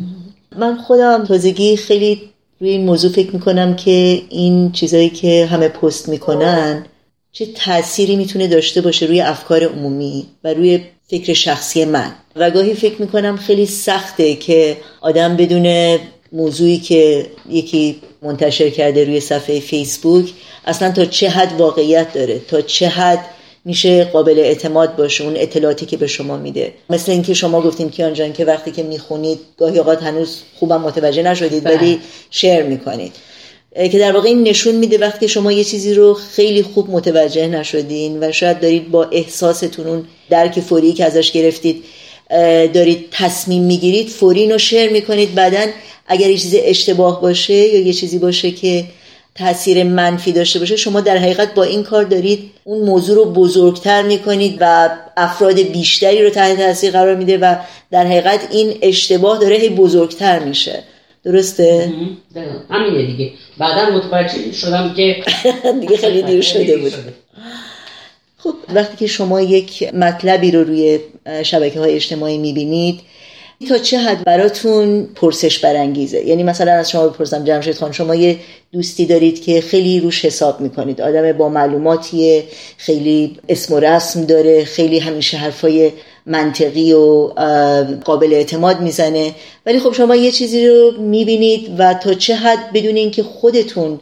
من 0.60 0.78
خودم 0.78 1.26
تازگی 1.26 1.78
خیلی 1.78 2.22
روی 2.64 2.72
این 2.72 2.86
موضوع 2.86 3.12
فکر 3.12 3.32
می‌کنم 3.32 3.76
که 3.76 4.22
این 4.30 4.72
چیزایی 4.72 5.10
که 5.10 5.46
همه 5.46 5.68
پست 5.68 6.10
می‌کنن 6.10 6.86
چه 7.32 7.46
تأثیری 7.46 8.16
می‌تونه 8.16 8.48
داشته 8.48 8.82
باشه 8.82 9.06
روی 9.06 9.22
افکار 9.22 9.64
عمومی 9.64 10.26
و 10.44 10.54
روی 10.54 10.80
فکر 11.08 11.34
شخصی 11.34 11.86
من. 11.86 12.12
و 12.36 12.52
گاهی 12.52 12.74
فکر 12.74 13.02
می‌کنم 13.02 13.38
خیلی 13.38 13.66
سخته 13.66 14.36
که 14.36 14.78
آدم 15.02 15.36
بدون 15.36 15.98
موضوعی 16.32 16.78
که 16.78 17.28
یکی 17.50 17.96
منتشر 18.22 18.70
کرده 18.70 19.06
روی 19.06 19.20
صفحه 19.20 19.60
فیسبوک 19.60 20.34
اصلا 20.66 20.92
تا 20.92 21.06
چه 21.06 21.30
حد 21.30 21.62
واقعیت 21.62 22.14
داره 22.14 22.40
تا 22.40 22.62
چه 22.62 22.88
حد 22.88 23.26
میشه 23.66 24.04
قابل 24.04 24.40
اعتماد 24.40 24.96
باشه 24.96 25.24
اون 25.24 25.34
اطلاعاتی 25.38 25.86
که 25.86 25.98
به 25.98 26.08
شما 26.08 26.38
میده. 26.38 26.74
مثل 26.90 27.12
اینکه 27.12 27.34
شما 27.34 27.62
گفتیم 27.62 27.90
که 27.90 28.06
آنجان 28.06 28.34
که 28.34 28.46
وقتی 28.46 28.72
که 28.72 28.84
می‌خونید 28.84 29.40
گاهی 29.58 29.78
اوقات 29.78 30.04
هنوز 30.04 30.38
خوبم 30.60 30.82
متوجه 30.82 31.24
نشدید 31.24 31.66
ولی 31.66 31.78
بله. 31.78 31.98
شیر 32.30 32.64
می‌کنید. 32.64 33.12
که 33.92 34.00
در 34.00 34.12
واقع 34.12 34.28
این 34.28 34.44
نشون 34.44 34.76
میده 34.76 34.98
وقتی 34.98 35.28
شما 35.28 35.52
یه 35.52 35.64
چیزی 35.64 35.94
رو 35.94 36.14
خیلی 36.14 36.64
خوب 36.64 36.90
متوجه 36.90 37.48
نشدین 37.48 38.24
و 38.24 38.32
شاید 38.32 38.60
دارید 38.60 38.92
با 38.92 39.04
احساستون 39.04 39.88
اون 39.88 40.06
درک 40.30 40.60
فوری 40.60 40.94
که 40.94 41.06
ازش 41.06 41.32
گرفتید 41.32 41.84
دارید 42.74 43.08
تصمیم 43.12 43.64
می‌گیرید 43.64 44.10
فوری 44.10 44.52
رو 44.52 44.58
شیر 44.58 44.90
می‌کنید. 44.90 45.36
بعدا 45.36 45.66
اگر 46.08 46.30
یه 46.30 46.38
چیزی 46.38 46.60
اشتباه 46.60 47.22
باشه 47.22 47.54
یا 47.54 47.80
یه 47.80 47.94
چیزی 47.94 48.18
باشه 48.18 48.52
که 48.52 48.86
تاثیر 49.36 49.84
منفی 49.84 50.32
داشته 50.32 50.60
باشه 50.60 50.76
شما 50.76 51.02
در 51.02 51.18
حقیقت 51.18 51.54
با 51.54 51.64
این 51.64 51.84
کار 51.84 52.04
دارید 52.04 52.52
اون 52.64 52.86
موضوع 52.86 53.16
رو 53.16 53.26
بزرگتر 53.26 54.02
می‌کنید 54.02 54.58
و 54.60 54.90
افراد 55.18 55.60
بیشتری 55.60 56.24
رو 56.24 56.30
تحت 56.30 56.58
تاثیر 56.58 56.92
قرار 56.92 57.16
میده 57.16 57.38
و 57.38 57.56
در 57.92 58.06
حقیقت 58.06 58.48
این 58.52 58.78
اشتباه 58.82 59.40
داره 59.40 59.56
هی 59.56 59.70
بزرگتر 59.70 60.40
میشه. 60.40 60.84
درسته؟ 61.24 61.94
همینه 62.70 63.06
دیگه. 63.06 63.32
بعدا 63.58 63.90
متوجه 63.90 64.52
شدم 64.52 64.94
که 64.94 65.24
دیگه 65.82 65.98
خیلی 65.98 66.22
دیر 66.22 66.42
شده 66.52 66.78
بود. 66.78 66.94
خب 68.38 68.54
وقتی 68.74 68.98
که 68.98 69.08
شما 69.08 69.42
یک 69.42 69.94
مطلبی 69.94 70.52
رو 70.52 70.64
روی 70.64 71.00
شبکه 71.44 71.80
های 71.80 71.96
اجتماعی 71.96 72.38
می‌بینید 72.38 73.00
تا 73.64 73.78
چه 73.78 74.00
حد 74.00 74.24
براتون 74.24 75.08
پرسش 75.16 75.60
برانگیزه؟ 75.60 76.26
یعنی 76.26 76.44
مثلا 76.44 76.72
از 76.72 76.90
شما 76.90 77.08
بپرسم 77.08 77.44
جمشید 77.44 77.76
خان 77.76 77.92
شما 77.92 78.16
یه 78.16 78.38
دوستی 78.72 79.06
دارید 79.06 79.42
که 79.44 79.62
خیلی 79.62 80.00
روش 80.00 80.26
حساب 80.26 80.62
می‌کنید. 80.62 81.02
آدم 81.02 81.32
با 81.32 81.50
معلوماتیه 81.50 82.44
خیلی 82.78 83.38
اسم 83.50 83.74
و 83.74 83.80
رسم 83.80 84.26
داره 84.26 84.66
خیلی 84.66 85.00
همیشه 85.00 85.38
حرفای 85.38 85.92
منطقی 86.26 86.94
و 86.94 87.28
قابل 88.06 88.34
اعتماد 88.34 88.82
می‌زنه. 88.82 89.32
ولی 89.66 89.80
خب 89.80 89.94
شما 89.94 90.16
یه 90.16 90.32
چیزی 90.32 90.68
رو 90.68 90.92
می‌بینید 91.02 91.76
و 91.78 91.94
تا 91.94 92.14
چه 92.14 92.36
حد 92.36 92.74
بدون 92.74 92.96
اینکه 92.96 93.24
خودتون 93.24 94.00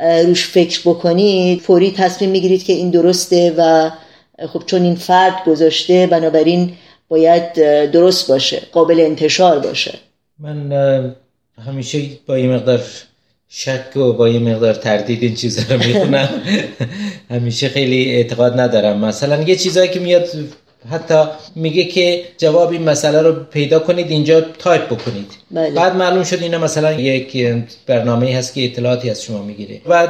روش 0.00 0.46
فکر 0.46 0.80
بکنید 0.84 1.60
فوری 1.60 1.90
تصمیم 1.90 2.30
می‌گیرید 2.30 2.64
که 2.64 2.72
این 2.72 2.90
درسته 2.90 3.54
و 3.58 3.90
خب 4.52 4.62
چون 4.66 4.82
این 4.82 4.94
فرد 4.94 5.44
گذاشته 5.46 6.06
بنابراین 6.06 6.72
باید 7.12 7.52
درست 7.90 8.28
باشه 8.28 8.62
قابل 8.72 9.00
انتشار 9.00 9.58
باشه. 9.58 9.94
من 10.38 11.14
همیشه 11.66 11.98
با 12.26 12.38
یه 12.38 12.48
مقدار 12.48 12.80
شک 13.48 13.96
و 13.96 14.12
با 14.12 14.28
یه 14.28 14.38
مقدار 14.38 14.74
تردید 14.74 15.22
این 15.22 15.34
چیزا 15.34 15.74
رو 15.74 15.78
می‌خونم. 15.78 16.28
همیشه 17.30 17.68
خیلی 17.68 18.14
اعتقاد 18.14 18.60
ندارم. 18.60 19.04
مثلا 19.04 19.42
یه 19.42 19.56
چیزایی 19.56 19.90
که 19.90 20.00
میاد 20.00 20.28
حتی 20.90 21.24
میگه 21.54 21.84
که 21.84 22.24
جواب 22.38 22.70
این 22.70 22.82
مسئله 22.82 23.22
رو 23.22 23.32
پیدا 23.32 23.78
کنید 23.78 24.10
اینجا 24.10 24.40
تایپ 24.40 24.86
بکنید. 24.86 25.30
بله. 25.50 25.70
بعد 25.70 25.96
معلوم 25.96 26.24
شد 26.24 26.42
اینا 26.42 26.58
مثلا 26.58 26.92
یک 26.92 27.46
برنامه 27.86 28.36
هست 28.36 28.54
که 28.54 28.64
اطلاعاتی 28.64 29.10
از 29.10 29.22
شما 29.22 29.42
می‌گیره. 29.42 29.80
و 29.86 30.08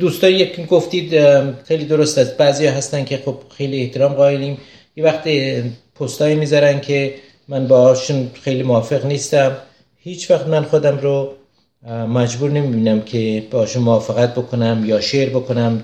دوستایی 0.00 0.46
که 0.46 0.62
گفتید 0.62 1.12
خیلی 1.68 1.84
درست 1.84 2.18
است. 2.18 2.36
بعضی 2.36 2.66
هستن 2.66 3.04
که 3.04 3.16
خب 3.24 3.36
خیلی 3.56 3.80
احترام 3.80 4.12
قائلیم. 4.12 4.58
یه 4.96 5.04
وقت 5.04 5.28
پستایی 6.00 6.34
می‌ذارن 6.34 6.80
که 6.80 7.14
من 7.48 7.66
باهاشون 7.66 8.30
خیلی 8.42 8.62
موافق 8.62 9.06
نیستم. 9.06 9.56
هیچ 9.98 10.30
وقت 10.30 10.46
من 10.46 10.62
خودم 10.62 10.98
رو 10.98 11.32
مجبور 12.14 12.50
نمی‌بینم 12.50 13.00
که 13.00 13.42
باشون 13.50 13.82
موافقت 13.82 14.34
بکنم 14.34 14.82
یا 14.86 15.00
شیر 15.00 15.28
بکنم. 15.28 15.82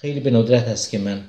خیلی 0.00 0.20
به 0.20 0.30
ندرت 0.30 0.68
هست 0.68 0.90
که 0.90 0.98
من 0.98 1.20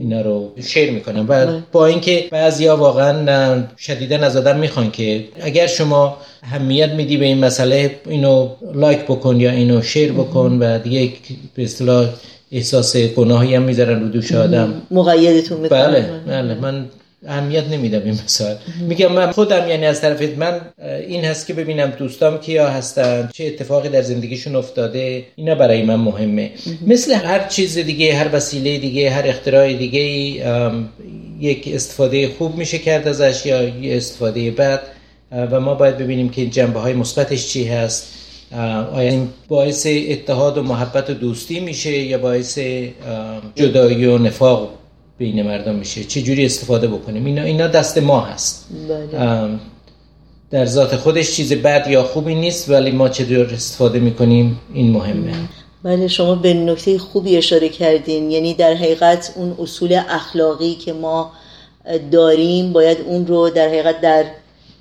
اینا 0.00 0.20
رو 0.20 0.52
شیر 0.64 0.90
می‌کنم. 0.90 1.26
و. 1.28 1.60
با 1.72 1.86
اینکه 1.86 2.28
بعضیا 2.30 2.76
واقعا 2.76 3.64
شدیدا 3.78 4.16
از 4.16 4.36
آدم 4.36 4.58
می‌خوان 4.58 4.90
که 4.90 5.24
اگر 5.40 5.66
شما 5.66 6.16
اهمیت 6.42 6.90
میدی 6.90 7.16
به 7.16 7.24
این 7.24 7.38
مسئله 7.38 7.90
اینو 8.06 8.48
لایک 8.74 8.98
بکن 8.98 9.40
یا 9.40 9.50
اینو 9.50 9.82
شیر 9.82 10.12
بکن 10.12 10.58
و 10.60 10.78
دیگه 10.78 11.12
به 11.54 11.62
اصطلاح 11.62 12.08
احساس 12.52 12.96
گناهی 12.96 13.54
هم 13.54 13.62
می‌ذارن 13.62 14.00
رو 14.02 14.08
دوش 14.08 14.32
آدم. 14.32 14.82
مقیدتون 14.90 15.60
می‌کنن. 15.60 15.78
بله 15.78 16.06
بله. 16.26 16.54
من 16.54 16.84
اهمیت 17.26 17.64
نمیدم 17.64 18.02
این 18.04 18.18
مثال 18.24 18.56
میگم 18.80 19.12
من 19.12 19.32
خودم 19.32 19.68
یعنی 19.68 19.86
از 19.86 20.00
طرف 20.00 20.22
من 20.38 20.60
این 21.08 21.24
هست 21.24 21.46
که 21.46 21.54
ببینم 21.54 21.90
دوستام 21.90 22.38
کیا 22.38 22.68
هستن 22.68 23.28
چه 23.34 23.44
اتفاقی 23.44 23.88
در 23.88 24.02
زندگیشون 24.02 24.56
افتاده 24.56 25.24
اینا 25.36 25.54
برای 25.54 25.82
من 25.82 25.96
مهمه. 25.96 26.50
مثل 26.86 27.12
هر 27.14 27.48
چیز 27.48 27.78
دیگه 27.78 28.14
هر 28.14 28.28
وسیله 28.32 28.78
دیگه 28.78 29.10
هر 29.10 29.28
اختراع 29.28 29.72
دیگه 29.72 30.00
یک 31.40 31.70
استفاده 31.74 32.28
خوب 32.28 32.56
میشه 32.56 32.78
کرد 32.78 33.08
ازش 33.08 33.46
یا 33.46 33.58
استفاده 33.96 34.50
بد 34.50 34.80
و 35.32 35.60
ما 35.60 35.74
باید 35.74 35.98
ببینیم 35.98 36.28
که 36.28 36.46
جنبه 36.46 36.80
های 36.80 36.92
مثبتش 36.92 37.48
چی 37.48 37.68
هست. 37.68 38.14
آیا 38.92 39.10
این 39.10 39.28
باعث 39.48 39.86
اتحاد 40.08 40.58
و 40.58 40.62
محبت 40.62 41.10
و 41.10 41.14
دوستی 41.14 41.60
میشه 41.60 41.92
یا 41.92 42.18
باعث 42.18 42.58
جدایی 43.54 44.06
و 44.06 44.18
نفاق 44.18 44.70
بین 45.18 45.42
مردم 45.42 45.74
میشه. 45.74 46.04
چه 46.04 46.22
جوری 46.22 46.46
استفاده 46.46 46.88
بکنیم؟ 46.88 47.24
اینا 47.24 47.42
اینا 47.42 47.66
دست 47.66 47.98
ما 47.98 48.20
هست. 48.20 48.68
بله. 48.88 49.48
در 50.50 50.66
ذات 50.66 50.96
خودش 50.96 51.36
چیز 51.36 51.52
بد 51.52 51.86
یا 51.90 52.02
خوبی 52.02 52.34
نیست 52.34 52.70
ولی 52.70 52.90
ما 52.90 53.08
چه 53.08 53.48
استفاده 53.52 53.98
می‌کنیم؟ 53.98 54.60
این 54.74 54.90
مهمه. 54.90 55.32
بله 55.82 56.08
شما 56.08 56.34
به 56.34 56.54
نکته 56.54 56.98
خوبی 56.98 57.36
اشاره 57.36 57.68
کردین. 57.68 58.30
یعنی 58.30 58.54
در 58.54 58.74
حقیقت 58.74 59.32
اون 59.36 59.56
اصول 59.62 60.00
اخلاقی 60.08 60.74
که 60.74 60.92
ما 60.92 61.32
داریم 62.12 62.72
باید 62.72 62.98
اون 63.06 63.26
رو 63.26 63.50
در 63.50 63.68
حقیقت 63.68 64.00
در 64.00 64.24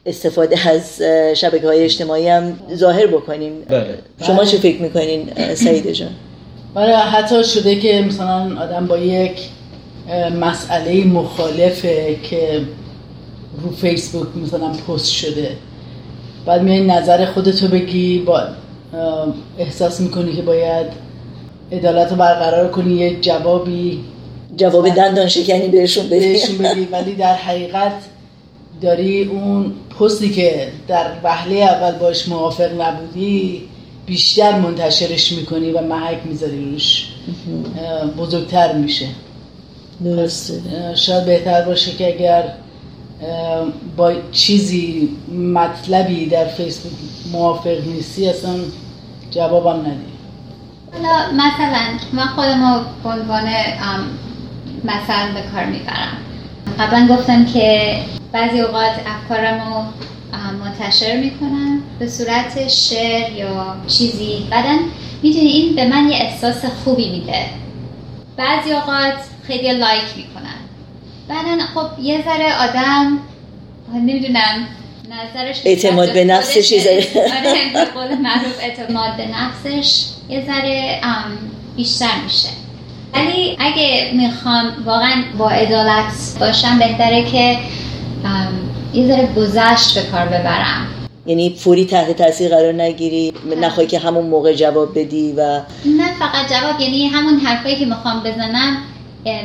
استفاده 0.05 0.69
از 0.69 1.01
شبکه 1.37 1.67
های 1.67 1.83
اجتماعی 1.83 2.27
هم 2.27 2.59
ظاهر 2.75 3.07
بکنیم. 3.07 3.53
بله. 3.67 3.97
شما 4.27 4.45
چه 4.45 4.57
فکر 4.57 4.81
می‌کنین 4.81 5.29
سعید 5.55 5.91
جان؟ 5.91 6.09
بله 6.75 6.95
حتی 6.95 7.43
شده 7.43 7.75
که 7.75 8.05
مثلا 8.07 8.61
آدم 8.61 8.87
با 8.87 8.97
یک 8.97 9.39
مسئله 10.41 11.03
مخالفه 11.03 12.15
که 12.23 12.61
رو 13.61 13.71
فیسبوک 13.71 14.27
مثلا 14.43 14.67
پست 14.67 15.11
شده. 15.11 15.51
بعد 16.45 16.63
میای 16.63 16.85
نظر 16.85 17.25
خودتو 17.25 17.67
بگی 17.67 18.19
با 18.19 18.43
احساس 19.57 20.01
می‌کنی 20.01 20.35
که 20.35 20.41
باید 20.41 20.87
عدالت 21.71 22.11
رو 22.11 22.15
برقرار 22.15 22.71
کنی 22.71 22.93
یه 22.93 23.19
جوابی. 23.21 23.99
جواب 24.57 24.89
دندان 24.89 25.27
شکنی 25.27 25.67
بهشون 25.67 26.05
بدی. 26.05 26.19
بهشون 26.19 26.57
بدی. 26.57 26.87
ولی 26.91 27.15
در 27.15 27.33
حقیقت 27.33 27.93
داری 28.81 29.23
اون 29.23 29.73
پستی 29.99 30.29
که 30.29 30.67
در 30.87 31.05
وهله 31.23 31.55
اول 31.55 31.91
باش 31.91 32.27
موافق 32.27 32.81
نبودی 32.81 33.63
بیشتر 34.05 34.59
منتشرش 34.59 35.31
می‌کنی 35.31 35.71
و 35.71 35.81
محک 35.81 36.17
می‌ذاری 36.25 36.71
روش. 36.71 37.07
بزرگتر 38.17 38.73
میشه. 38.73 39.05
درسته. 40.03 40.61
شاید 40.95 41.25
بهتر 41.25 41.61
باشه 41.61 41.91
که 41.91 42.07
اگر 42.15 42.43
با 43.97 44.13
چیزی 44.31 45.09
مطلبی 45.53 46.25
در 46.25 46.45
فیسبوک 46.45 46.93
موافق 47.31 47.87
نیستی 47.87 48.29
اصلا 48.29 48.55
جوابم 49.31 49.79
ندی. 49.79 50.17
حالا 50.93 51.31
مثلا 51.33 51.81
من 52.13 52.27
خودم 52.27 52.73
رو 52.73 52.81
به 53.03 53.09
عنوان 53.09 53.43
مثلا 54.83 55.33
به 55.33 55.41
کار 55.53 55.65
می‌برم. 55.65 56.17
قبلا 56.79 57.15
گفتم 57.15 57.45
که 57.45 57.97
بعضی 58.31 58.59
اوقات 58.59 58.91
افکارم 59.05 59.59
رو 59.59 59.83
منتشر 60.63 61.17
می‌کنم 61.17 61.81
به 61.99 62.07
صورت 62.07 62.67
شعر 62.67 63.31
یا 63.31 63.75
چیزی. 63.87 64.47
بعدا 64.51 64.77
می‌دونی 65.23 65.47
این 65.47 65.75
به 65.75 65.87
من 65.87 66.09
یه 66.09 66.15
احساس 66.15 66.65
خوبی 66.83 67.09
میده. 67.09 67.45
بعضی 68.37 68.71
اوقات 68.71 69.13
خیلی 69.47 69.71
لایک 69.71 70.03
می‌کنن. 70.17 70.57
بعدا 71.27 71.65
خب 71.75 71.99
یه 72.03 72.23
ذره 72.25 72.69
آدم 72.69 73.19
نمی‌دونم 73.93 74.67
نظرش 75.09 75.61
اعتماد 75.65 76.13
به 76.13 76.25
نفسش 76.25 76.71
یه 76.71 76.79
ذره. 76.79 77.07
آره 77.15 77.85
قول 77.85 78.17
معروف 78.17 78.59
اعتماد 78.61 79.17
به 79.17 79.27
نفسش 79.27 80.05
یه 80.29 80.45
ذره 80.45 81.01
بیشتر 81.75 82.21
میشه. 82.23 82.49
ولی 83.13 83.57
اگه 83.59 84.11
می‌خوام 84.13 84.73
واقعا 84.85 85.23
با 85.37 85.49
عدالت 85.49 86.13
باشم 86.39 86.79
بهتره 86.79 87.23
که 87.31 87.57
یه 88.93 89.07
ذره 89.07 89.29
گذشت 89.35 89.99
به 89.99 90.11
کار 90.11 90.25
ببرم. 90.25 90.87
یعنی 91.25 91.55
فوری 91.55 91.85
تحت 91.85 92.11
تاثیر 92.11 92.49
قرار 92.49 92.73
نگیری 92.73 93.33
نخوای 93.61 93.87
که 93.87 93.99
همون 93.99 94.25
موقع 94.25 94.53
جواب 94.53 94.99
بدی 94.99 95.33
و 95.37 95.61
نه 95.85 96.13
فقط 96.19 96.49
جواب 96.49 96.81
یعنی 96.81 97.07
همون 97.07 97.39
حرفایی 97.39 97.75
که 97.75 97.85
می‌خوام 97.85 98.19
بزنم 98.23 98.77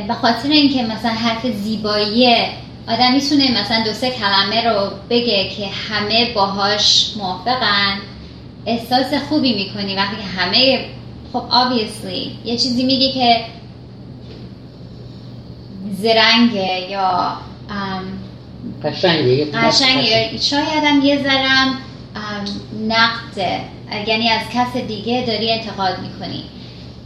به 0.07 0.13
خاطر 0.13 0.49
اینکه 0.49 0.83
مثلا 0.83 1.11
حرف 1.11 1.47
زیبایی 1.47 2.35
آدم 2.87 3.13
می‌تونه 3.13 3.61
مثلا 3.61 3.83
دو 3.83 3.93
سه 3.93 4.11
کلمه 4.11 4.63
رو 4.63 4.91
بگه 5.09 5.49
که 5.49 5.67
همه 5.89 6.33
باهاش 6.33 7.13
موافقن 7.17 7.99
احساس 8.65 9.13
خوبی 9.29 9.53
می‌کنی 9.53 9.95
وقتی 9.95 10.15
که 10.15 10.41
همه 10.41 10.85
خب 11.33 11.43
obviously 11.49 12.45
یه 12.45 12.57
چیزی 12.57 12.83
میگی 12.83 13.11
که 13.11 13.45
زرنگه 16.01 16.89
یا 16.91 17.37
قشنگه 18.83 19.45
قشنگه. 19.45 20.37
شاید 20.41 20.83
هم 20.83 21.05
یه 21.05 21.23
ذرم 21.23 21.77
نقده. 22.87 23.59
یعنی 24.07 24.29
از 24.29 24.41
کس 24.53 24.77
دیگه 24.77 25.23
داری 25.27 25.51
انتقاد 25.51 25.99
می‌کنی. 25.99 26.43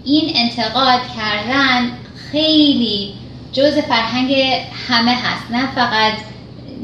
این 0.05 0.31
انتقاد 0.35 1.01
کردن 1.17 1.91
خیلی 2.31 3.13
جز 3.53 3.77
فرهنگ 3.77 4.31
همه 4.87 5.11
هست. 5.11 5.51
نه 5.51 5.71
فقط 5.75 6.13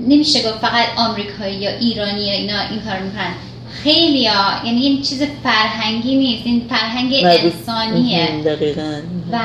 نمیشه 0.08 0.40
گفت 0.40 0.60
فقط 0.60 0.86
آمریکایی 0.98 1.56
یا 1.56 1.70
ایرانی 1.70 2.22
یا 2.26 2.34
اینا 2.34 2.60
این 2.60 2.80
کار 2.80 3.00
می‌کنن. 3.00 3.34
خیلی 3.84 4.28
ها. 4.28 4.66
یعنی 4.66 4.82
این 4.82 5.02
چیز 5.02 5.24
فرهنگی 5.44 6.16
نیست. 6.16 6.42
این 6.46 6.62
فرهنگ 6.70 7.14
انسانیه. 7.24 8.28
دقیقا. 8.46 9.00
و 9.32 9.40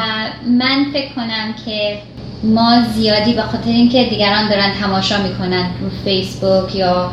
من 0.47 0.87
فکر 0.93 1.13
کنم 1.15 1.55
که 1.65 1.99
ما 2.43 2.83
زیادی 2.95 3.33
به 3.33 3.43
خاطر 3.43 3.71
اینکه 3.71 4.05
دیگران 4.05 4.49
دارن 4.49 4.73
تماشا 4.81 5.23
می‌کنن 5.23 5.71
رو 5.81 5.91
فیسبوک 6.05 6.75
یا 6.75 7.11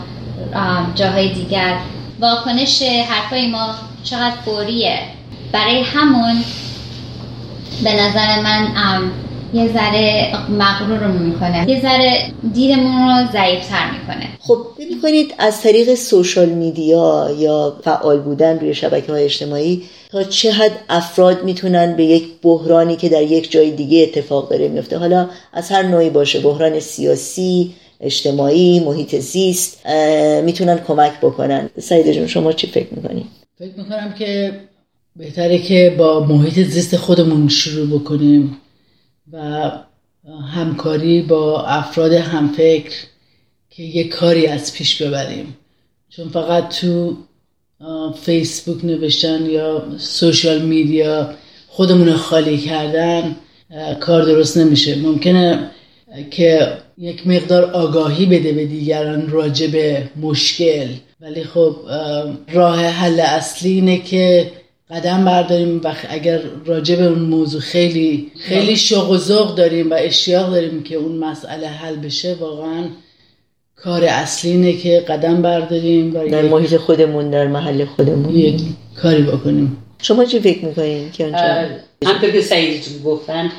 جاهای 0.96 1.34
دیگر 1.34 1.78
واکنش 2.20 2.82
حرفای 2.82 3.48
ما 3.48 3.76
چقدر 4.04 4.36
فوریه. 4.46 5.00
برای 5.52 5.82
همون 5.82 6.44
به 7.84 7.94
نظر 7.94 8.42
من 8.42 9.12
یه 9.54 9.68
ذره 9.74 10.34
مغرور 10.50 11.08
می‌کنه. 11.08 11.70
یه 11.70 11.82
ذره 11.82 12.32
دیدمون 12.54 13.10
رو 13.10 13.32
ضعیفتر 13.32 13.92
می‌کنه. 13.92 14.28
خب 14.40 14.58
کنید 15.02 15.34
از 15.38 15.62
طریق 15.62 15.96
سوشال 15.96 16.50
میدیا 16.50 17.30
یا 17.40 17.80
فعال 17.84 18.20
بودن 18.20 18.60
روی 18.60 18.74
شبکه 18.74 19.12
های 19.12 19.24
اجتماعی 19.24 19.84
تا 20.12 20.24
چه 20.24 20.52
حد 20.52 20.72
افراد 20.90 21.44
می‌تونن 21.44 21.96
به 21.96 22.04
یک 22.04 22.24
بحرانی 22.42 22.96
که 22.96 23.10
در 23.10 23.22
یک 23.22 23.52
جای 23.52 23.72
دیگه 23.72 24.04
اتفاق 24.04 24.50
داره 24.50 24.68
میفته 24.68 24.98
حالا 24.98 25.30
از 25.54 25.72
هر 25.72 25.84
نوعی 25.84 26.10
باشه 26.10 26.40
بحران 26.40 26.80
سیاسی 26.80 27.74
اجتماعی 28.02 28.80
محیط 28.80 29.16
زیست 29.16 29.88
می‌تونن 30.44 30.80
کمک 30.88 31.12
بکنن. 31.22 31.70
سعید 31.80 32.12
جون 32.12 32.28
شما 32.28 32.52
چی 32.52 32.68
فکر 32.68 32.88
می‌کنید 32.92 33.26
فکر 33.60 33.78
می‌کنم 33.78 34.14
که 34.20 34.52
بهتره 35.16 35.58
که 35.58 35.96
با 35.98 36.26
محیط 36.26 36.68
زیست 36.68 36.98
خودمون 36.98 37.48
شروع 37.48 38.00
بکنیم 38.00 38.58
و 39.32 39.72
همکاری 40.54 41.22
با 41.22 41.66
افراد 41.66 42.14
همفکر 42.14 42.94
که 43.70 43.84
یه 43.84 44.08
کاری 44.08 44.48
از 44.48 44.74
پیش 44.74 45.02
ببریم. 45.02 45.58
چون 46.10 46.30
فقط 46.30 46.70
تو 46.70 47.18
فیسبوک 48.22 48.86
نوشتن 48.86 49.46
یا 49.46 49.84
سوشال 49.98 50.62
میدیا 50.62 51.34
خودمون 51.68 52.14
خالی 52.14 52.58
کردن 52.58 53.36
کار 54.00 54.24
درست 54.24 54.58
نمیشه. 54.58 54.96
ممکنه 54.96 55.72
که 56.32 56.78
یک 56.98 57.28
مقدار 57.28 57.64
آگاهی 57.64 58.26
بده 58.26 58.52
به 58.52 58.66
دیگران 58.66 59.30
راجع 59.30 59.68
به 59.68 60.10
مشکل. 60.22 60.88
ولی 61.22 61.44
خب 61.44 61.76
راه 62.52 62.86
حل 62.86 63.20
اصلی 63.20 63.72
اینه 63.72 63.98
که 63.98 64.52
قدم 64.92 65.26
برداریم 65.26 65.82
و 65.84 65.94
اگر 66.10 66.42
راجع 66.66 66.96
به 66.96 67.06
اون 67.06 67.20
موضوع 67.20 67.62
خیلی 67.62 68.32
خیلی 68.40 68.76
شوق 68.76 69.12
و 69.12 69.18
ذوق 69.18 69.56
داریم 69.56 69.92
و 69.92 69.96
اشتیاق 69.98 70.52
داریم 70.52 70.84
که 70.84 70.96
اون 70.96 71.18
مسئله 71.18 71.68
حل 71.68 71.96
بشه 71.96 72.34
واقعا 72.34 72.84
کار 73.76 74.04
اصلی 74.04 74.52
اینه 74.52 74.74
که 74.74 75.06
قدم 75.08 75.42
برداریم 75.42 76.16
و 76.16 76.28
در 76.28 76.42
محیط 76.42 76.76
خودمون 76.76 77.30
در 77.30 77.48
محل 77.48 77.86
خودمون. 77.86 78.36
یک 78.36 78.62
کاری 79.02 79.22
بکنیم. 79.22 79.78
شما 80.02 80.26
چی 80.26 80.40
فکر 80.40 80.66
می‌کنین 80.66 81.12
که 81.12 81.26
همطور 82.06 82.32
که 82.32 82.42
سعیدی 82.42 83.00
گفتن 83.06 83.52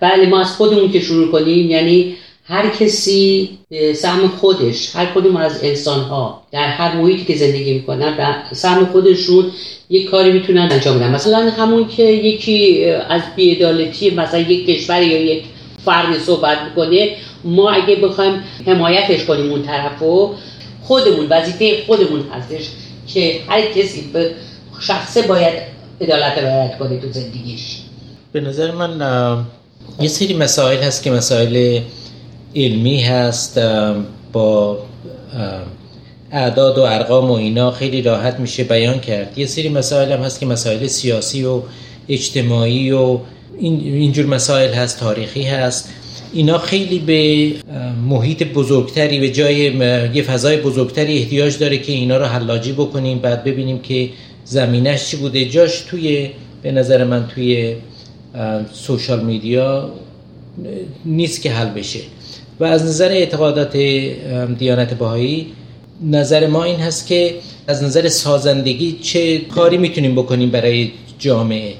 بله 0.00 0.26
ما 0.26 0.40
از 0.40 0.56
خودمون 0.56 0.92
که 0.92 1.00
شروع 1.00 1.32
کنیم 1.32 1.70
یعنی 1.70 2.16
هر 2.48 2.68
کسی 2.68 3.50
سهم 3.94 4.28
خودش 4.28 4.96
هر 4.96 5.06
کدوم 5.14 5.36
از 5.36 5.64
انسان 5.64 6.00
ها 6.00 6.42
در 6.52 6.68
هر 6.68 6.96
محیطی 6.96 7.24
که 7.24 7.36
زندگی 7.36 7.74
می‌کنن 7.74 8.16
در 8.16 8.34
سهم 8.52 8.86
خودشون 8.86 9.52
یک 9.90 10.10
کاری 10.10 10.32
می‌تونن 10.32 10.68
انجام 10.72 10.98
بدن. 10.98 11.10
مثلا 11.10 11.50
همون 11.50 11.88
که 11.88 12.02
یکی 12.02 12.84
از 12.84 13.22
بیعدالتی 13.36 14.10
مثلا 14.10 14.40
یک 14.40 14.66
کشور 14.66 15.02
یا 15.02 15.22
یک 15.22 15.44
فرد 15.84 16.18
صحبت 16.18 16.58
می‌کنه 16.68 17.10
ما 17.44 17.70
اگه 17.70 17.96
بخوایم 17.96 18.44
حمایتش 18.66 19.24
کنیم 19.24 19.50
اون 19.50 19.62
طرفو 19.62 20.34
خودمون 20.82 21.26
وظیفه 21.30 21.82
خودمون 21.86 22.24
هستش 22.32 22.64
که 23.14 23.40
هر 23.48 23.60
کسی 23.60 24.10
به 24.12 24.30
شخصه 24.80 25.22
باید 25.22 25.54
عدالت 26.00 26.38
رعایت 26.38 26.78
کنه 26.78 27.00
تو 27.00 27.08
زندگیش. 27.12 27.76
به 28.32 28.40
نظر 28.40 28.70
من 28.70 29.44
یه 30.00 30.08
سری 30.08 30.34
مسائل 30.34 30.82
هست 30.82 31.02
که 31.02 31.10
مسائل 31.10 31.80
علمی 32.56 33.00
هست 33.00 33.60
با 34.32 34.78
اعداد 36.32 36.78
و 36.78 36.82
ارقام 36.82 37.30
و 37.30 37.34
اینا 37.34 37.70
خیلی 37.70 38.02
راحت 38.02 38.40
میشه 38.40 38.64
بیان 38.64 39.00
کرد. 39.00 39.38
یه 39.38 39.46
سری 39.46 39.68
مسائل 39.68 40.12
هم 40.12 40.20
هست 40.20 40.40
که 40.40 40.46
مسائل 40.46 40.86
سیاسی 40.86 41.44
و 41.44 41.62
اجتماعی 42.08 42.92
و 42.92 43.18
اینجور 43.58 44.26
مسائل 44.26 44.74
هست 44.74 45.00
تاریخی 45.00 45.42
هست. 45.42 45.88
اینا 46.32 46.58
خیلی 46.58 46.98
به 46.98 47.52
محیط 48.08 48.42
بزرگتری 48.42 49.20
به 49.20 49.30
جای 49.30 49.56
یه 50.14 50.22
فضای 50.22 50.56
بزرگتری 50.56 51.18
احتیاج 51.18 51.58
داره 51.58 51.78
که 51.78 51.92
اینا 51.92 52.16
رو 52.16 52.24
حلاجی 52.24 52.72
بکنیم. 52.72 53.18
بعد 53.18 53.44
ببینیم 53.44 53.78
که 53.78 54.10
زمینش 54.44 55.06
چی 55.06 55.16
بوده. 55.16 55.44
جاش 55.44 55.80
توی 55.80 56.30
به 56.62 56.72
نظر 56.72 57.04
من 57.04 57.28
توی 57.34 57.76
سوشال 58.72 59.24
میدیا 59.24 59.90
نیست 61.04 61.42
که 61.42 61.50
حل 61.50 61.68
بشه. 61.68 62.00
و 62.60 62.64
از 62.64 62.84
نظر 62.84 63.08
اعتقادات 63.08 63.76
دیانت 64.58 64.94
باهایی 64.94 65.52
نظر 66.02 66.46
ما 66.46 66.64
این 66.64 66.80
هست 66.80 67.06
که 67.06 67.34
از 67.68 67.82
نظر 67.82 68.08
سازندگی 68.08 68.98
چه 69.02 69.38
کاری 69.38 69.78
می‌تونیم 69.78 70.14
بکنیم 70.14 70.50
برای 70.50 70.92
جامعه. 71.18 71.74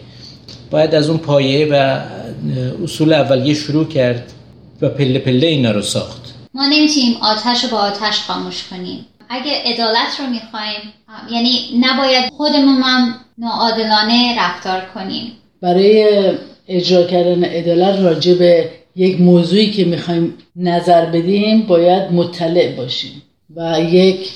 باید 0.70 0.94
از 0.94 1.08
اون 1.08 1.18
پایه 1.18 1.68
و 1.72 2.00
اصول 2.84 3.12
اولیه 3.12 3.54
شروع 3.54 3.88
کرد 3.88 4.32
و 4.82 4.88
پله 4.88 5.18
پله 5.18 5.46
اینا 5.46 5.70
رو 5.70 5.82
ساخت. 5.82 6.34
ما 6.54 6.66
نمی‌تونیم 6.66 7.16
آتش 7.22 7.64
رو 7.64 7.70
با 7.70 7.78
آتش 7.78 8.20
خاموش 8.20 8.64
کنیم. 8.70 9.06
اگه 9.28 9.52
عدالت 9.64 10.20
رو 10.20 10.26
می‌خوایم 10.26 10.80
یعنی 11.30 11.58
نباید 11.80 12.32
خودمون 12.36 12.82
هم 12.82 13.14
ناعادلانه 13.38 14.36
رفتار 14.38 14.80
کنیم. 14.94 15.32
برای 15.62 16.06
اجرا 16.68 17.02
کردن 17.02 17.44
عدالت 17.44 18.00
راجع 18.00 18.34
به 18.34 18.70
یک 18.96 19.20
موضوعی 19.20 19.70
که 19.70 19.84
می‌خوایم 19.84 20.34
نظر 20.56 21.06
بدیم 21.06 21.62
باید 21.62 22.12
مطلع 22.12 22.72
باشیم 22.76 23.22
و 23.56 23.80
یک 23.90 24.30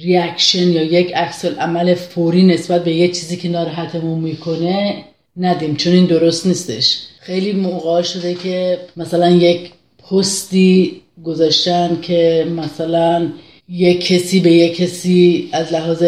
ریاکشن 0.00 0.68
یا 0.68 0.82
یک 0.82 1.14
عکس 1.14 1.44
عمل 1.44 1.94
فوری 1.94 2.42
نسبت 2.42 2.84
به 2.84 2.92
یه 2.92 3.08
چیزی 3.08 3.36
که 3.36 3.48
ناراحتمون 3.48 4.18
می‌کنه 4.18 5.04
ندیم 5.36 5.76
چون 5.76 5.92
این 5.92 6.04
درست 6.04 6.46
نیستش. 6.46 6.98
خیلی 7.20 7.52
موقع 7.52 8.02
شده 8.02 8.34
که 8.34 8.78
مثلا 8.96 9.30
یک 9.30 9.70
پستی 10.10 11.00
گذاشتن 11.24 11.98
که 12.02 12.46
مثلا 12.56 13.28
یک 13.68 14.06
کسی 14.06 14.40
به 14.40 14.52
یک 14.52 14.76
کسی 14.76 15.48
از 15.52 15.72
لحاظ 15.72 16.04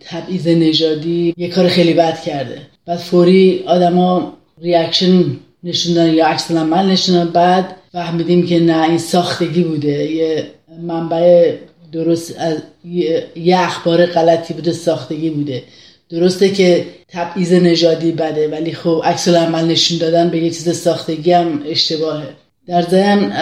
تبعیض 0.00 0.46
نژادی 0.46 1.34
یک 1.36 1.50
کار 1.50 1.68
خیلی 1.68 1.94
بد 1.94 2.22
کرده. 2.22 2.58
بعد 2.86 2.98
فوری 2.98 3.62
آدما 3.66 4.32
ریاکشن 4.62 5.24
نشوندن 5.68 6.14
یا 6.14 6.26
عکس 6.26 6.50
عمل 6.50 6.86
نشوندن 6.86 7.30
بعد 7.30 7.76
فهمیدیم 7.92 8.46
که 8.46 8.60
نه 8.60 8.82
این 8.82 8.98
ساختگی 8.98 9.62
بوده. 9.62 10.12
یه 10.12 10.46
منبع 10.82 11.52
درست 11.92 12.34
از 12.38 12.56
یه 13.36 13.58
اخبار 13.58 14.06
غلطی 14.06 14.54
بوده 14.54 14.72
ساختگی 14.72 15.30
بوده. 15.30 15.62
درسته 16.10 16.48
که 16.48 16.86
تبعیض 17.08 17.52
نژادی 17.52 18.12
بده 18.12 18.48
ولی 18.48 18.72
خب 18.72 19.02
عکس 19.04 19.28
عمل 19.28 19.64
نشون 19.64 19.98
دادن 19.98 20.28
به 20.28 20.38
یه 20.38 20.50
چیز 20.50 20.76
ساختگی 20.76 21.32
هم 21.32 21.62
اشتباهه. 21.66 22.28
در 22.66 22.82
ضمن 22.82 23.32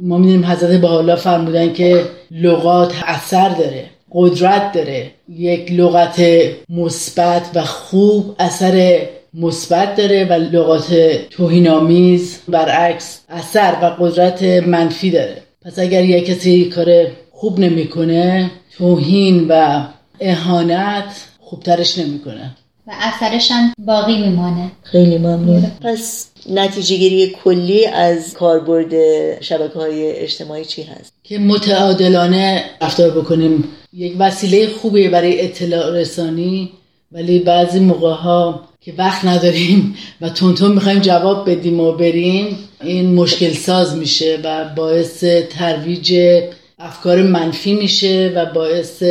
ما 0.00 0.18
می‌دونیم 0.18 0.44
حضرت 0.44 0.84
حالا 0.84 1.16
فرمودن 1.16 1.72
که 1.72 2.04
لغات 2.30 2.92
اثر 3.06 3.48
داره 3.48 3.84
قدرت 4.12 4.72
داره. 4.72 5.10
یک 5.28 5.72
لغت 5.72 6.22
مثبت 6.68 7.50
و 7.54 7.64
خوب 7.64 8.36
اثر 8.38 9.02
مثبت 9.34 9.96
داره 9.96 10.24
و 10.24 10.32
لغات 10.32 10.94
توهینآمیز 11.30 12.38
برعکس 12.48 13.20
اثر 13.28 13.76
و 13.82 14.04
قدرت 14.04 14.42
منفی 14.42 15.10
داره. 15.10 15.42
پس 15.64 15.78
اگر 15.78 16.04
یک 16.04 16.26
کسی 16.26 16.64
کار 16.64 17.06
خوب 17.32 17.58
نمی‌کنه 17.58 18.50
توهین 18.78 19.46
و 19.48 19.84
اهانت 20.20 21.24
خوبترش 21.40 21.98
نمی‌کنه. 21.98 22.56
و 22.86 22.92
اثرش 23.00 23.50
هم 23.50 23.72
باقی 23.78 24.16
میمانه. 24.20 24.70
خیلی 24.82 25.18
ممنون. 25.18 25.66
پس 25.80 26.30
نتیجه 26.50 26.96
گیری 26.96 27.36
کلی 27.44 27.86
از 27.86 28.34
کاربرد 28.34 28.92
شبکه 29.40 29.78
های 29.78 30.12
اجتماعی 30.12 30.64
چی 30.64 30.82
هست؟ 30.82 31.12
که 31.22 31.38
متعادلانه 31.38 32.64
رفتار 32.80 33.10
بکنیم. 33.10 33.64
یک 33.92 34.14
وسیله 34.18 34.68
خوبی 34.68 35.08
برای 35.08 35.40
اطلاع 35.40 35.90
رسانی 35.90 36.72
ولی 37.12 37.38
بعضی 37.38 37.80
موقع 37.80 38.12
ها 38.12 38.68
که 38.84 38.94
وقت 38.98 39.24
نداریم 39.24 39.96
و 40.20 40.28
تونتون 40.28 40.72
می‌خوایم 40.72 40.98
جواب 40.98 41.50
بدیم 41.50 41.80
و 41.80 41.92
بریم 41.92 42.68
این 42.82 43.14
مشکل 43.14 43.52
ساز 43.52 43.96
میشه 43.96 44.40
و 44.44 44.64
باعث 44.76 45.24
ترویج 45.24 46.40
افکار 46.78 47.22
منفی 47.22 47.74
میشه 47.74 48.32
و 48.36 48.46
باعث 48.46 49.02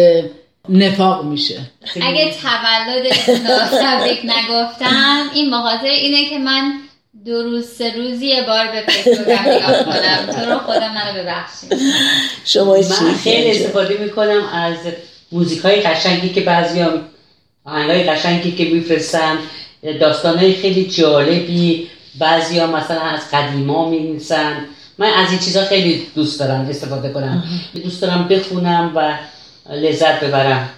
نفاق 0.70 1.26
میشه. 1.26 1.60
اگه 2.02 2.26
رو 2.26 2.32
تبریک 3.82 4.20
نگفتم 4.24 5.30
این 5.34 5.52
بخاطر 5.52 5.90
اینه 5.90 6.30
که 6.30 6.40
من 6.40 6.74
دو 7.26 7.44
روز 7.44 7.68
سه 7.68 7.96
روزی 7.96 8.26
یه 8.26 8.44
بار 8.48 8.68
به 8.68 8.92
فیسبوکم 8.92 9.50
نگاه 9.50 9.84
کنم. 9.84 10.34
تو 10.34 10.52
رو 10.52 10.60
خدا 10.60 10.88
منو 10.88 11.24
ببخشید 11.24 11.74
شما 12.46 12.84
چی؟ 12.84 13.04
من 13.04 13.14
خیلی 13.14 13.52
استفاده 13.52 13.98
می‌کنم 13.98 14.44
از 14.54 14.78
موزیک 15.32 15.60
های 15.60 15.82
قشنگی 15.82 16.30
که 16.30 16.42
بعضی 16.42 16.80
هم 16.80 17.02
های 17.66 18.04
قشنگی 18.04 18.52
که 18.52 18.66
میفرستن. 18.66 19.38
داستان 20.00 20.38
های 20.38 20.54
خیلی 20.54 20.86
جالبی. 20.86 21.88
بعضی 22.20 22.60
ها 22.60 22.68
مثلا 22.68 23.00
از 23.02 23.20
قدیما 23.34 23.90
می‌نویسن. 23.90 24.54
من 24.98 25.08
از 25.08 25.30
این 25.30 25.40
چیزها 25.40 25.66
خیلی 25.66 26.02
دوست 26.16 26.40
دارم 26.40 26.68
استفاده 26.70 27.10
کنم. 27.10 27.44
دوست 27.84 28.02
دارم 28.02 28.28
بخونم 28.28 28.92
و 28.96 29.14
لذت 29.74 30.24
ببرم. 30.24 30.70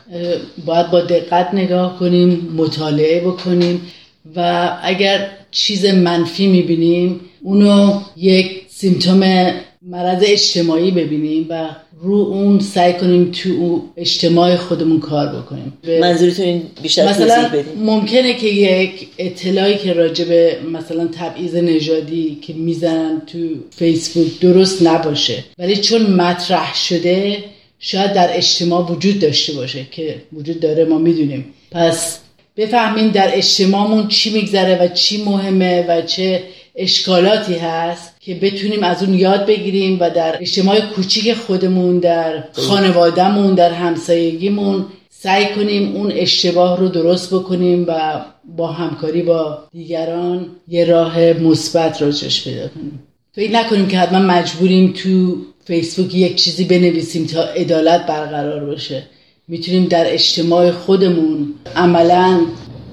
باید 0.66 0.92
با 0.92 1.02
دقت 1.02 1.54
نگاه 1.54 2.00
کنیم 2.00 2.54
مطالعه 2.58 3.22
بکنیم 3.22 3.92
و 4.36 4.72
اگر 4.84 5.30
چیز 5.52 5.86
منفی 5.86 6.48
می‌بینیم 6.48 7.20
اونو 7.42 8.02
یک 8.18 8.62
سیمتوم 8.70 9.52
مرض 9.88 10.24
اجتماعی 10.26 10.92
ببینیم 10.92 11.46
و 11.50 11.70
رو 12.02 12.14
اون 12.16 12.60
سعی 12.60 12.94
کنیم 12.94 13.32
تو 13.32 13.82
اجتماع 13.98 14.56
خودمون 14.56 15.00
کار 15.00 15.28
بکنیم. 15.28 15.74
منظورتون 16.02 16.46
این 16.46 16.62
بیشتر 16.84 17.10
مثلا 17.10 17.50
بدیم 17.50 17.84
ممکنه 17.84 18.34
که 18.34 18.48
یک 18.48 19.08
اطلاعی 19.18 19.78
که 19.78 19.94
راجع 19.94 20.26
به 20.26 20.58
مثلا 20.72 21.08
تبعیض 21.08 21.56
نژادی 21.56 22.38
که 22.42 22.54
می‌زنن 22.54 23.22
تو 23.28 23.38
فیسبوک 23.70 24.40
درست 24.40 24.88
نباشه. 24.88 25.44
ولی 25.60 25.76
چون 25.76 26.02
مطرح 26.02 26.76
شده 26.76 27.44
شاید 27.80 28.14
در 28.14 28.38
اجتماع 28.38 28.92
وجود 28.92 29.20
داشته 29.20 29.54
باشه 29.54 29.86
که 29.92 30.16
وجود 30.34 30.60
داره 30.60 30.86
ما 30.86 30.98
می‌دونیم. 30.98 31.46
پس 31.72 32.20
بفهمیم 32.58 33.08
در 33.12 33.30
اجتماعمون 33.34 34.08
چی 34.08 34.34
میگذره 34.34 34.78
و 34.82 34.88
چی 34.88 35.24
مهمه 35.24 35.86
و 35.88 36.02
چه 36.02 36.44
اشکالاتی 36.76 37.54
هست. 37.54 38.15
که 38.26 38.36
بتونیم 38.36 38.84
از 38.84 39.04
اون 39.04 39.14
یاد 39.14 39.46
بگیریم 39.46 39.98
و 40.00 40.10
در 40.10 40.38
اجتماع 40.42 40.80
کوچیک 40.80 41.34
خودمون 41.34 42.00
در 42.00 42.44
خانوادهمون 42.54 43.56
در 43.56 43.72
همسایگیمون 43.72 44.86
سعی 45.10 45.56
کنیم 45.56 45.96
اون 45.96 46.12
اشتباه 46.16 46.80
رو 46.80 46.88
درست 46.88 47.34
بکنیم 47.34 47.86
و 47.88 48.22
با 48.58 48.68
همکاری 48.68 49.22
با 49.22 49.60
دیگران 49.72 50.46
یه 50.68 50.86
راه 50.86 51.20
مثبت 51.20 52.02
راجش 52.02 52.44
پیدا 52.44 52.68
کنیم. 52.68 53.04
فکر 53.34 53.52
نکنیم 53.52 53.88
که 53.88 54.00
حتما 54.00 54.20
مجبوریم 54.20 54.94
تو 54.94 55.38
فیسبوک 55.66 56.16
یک 56.16 56.36
چیزی 56.36 56.64
بنویسیم 56.64 57.26
تا 57.26 57.44
عدالت 57.44 58.06
برقرار 58.06 58.66
باشه. 58.66 59.04
می‌تونیم 59.48 59.86
در 59.86 60.14
اجتماع 60.14 60.72
خودمون 60.72 61.54
عملا 61.76 62.40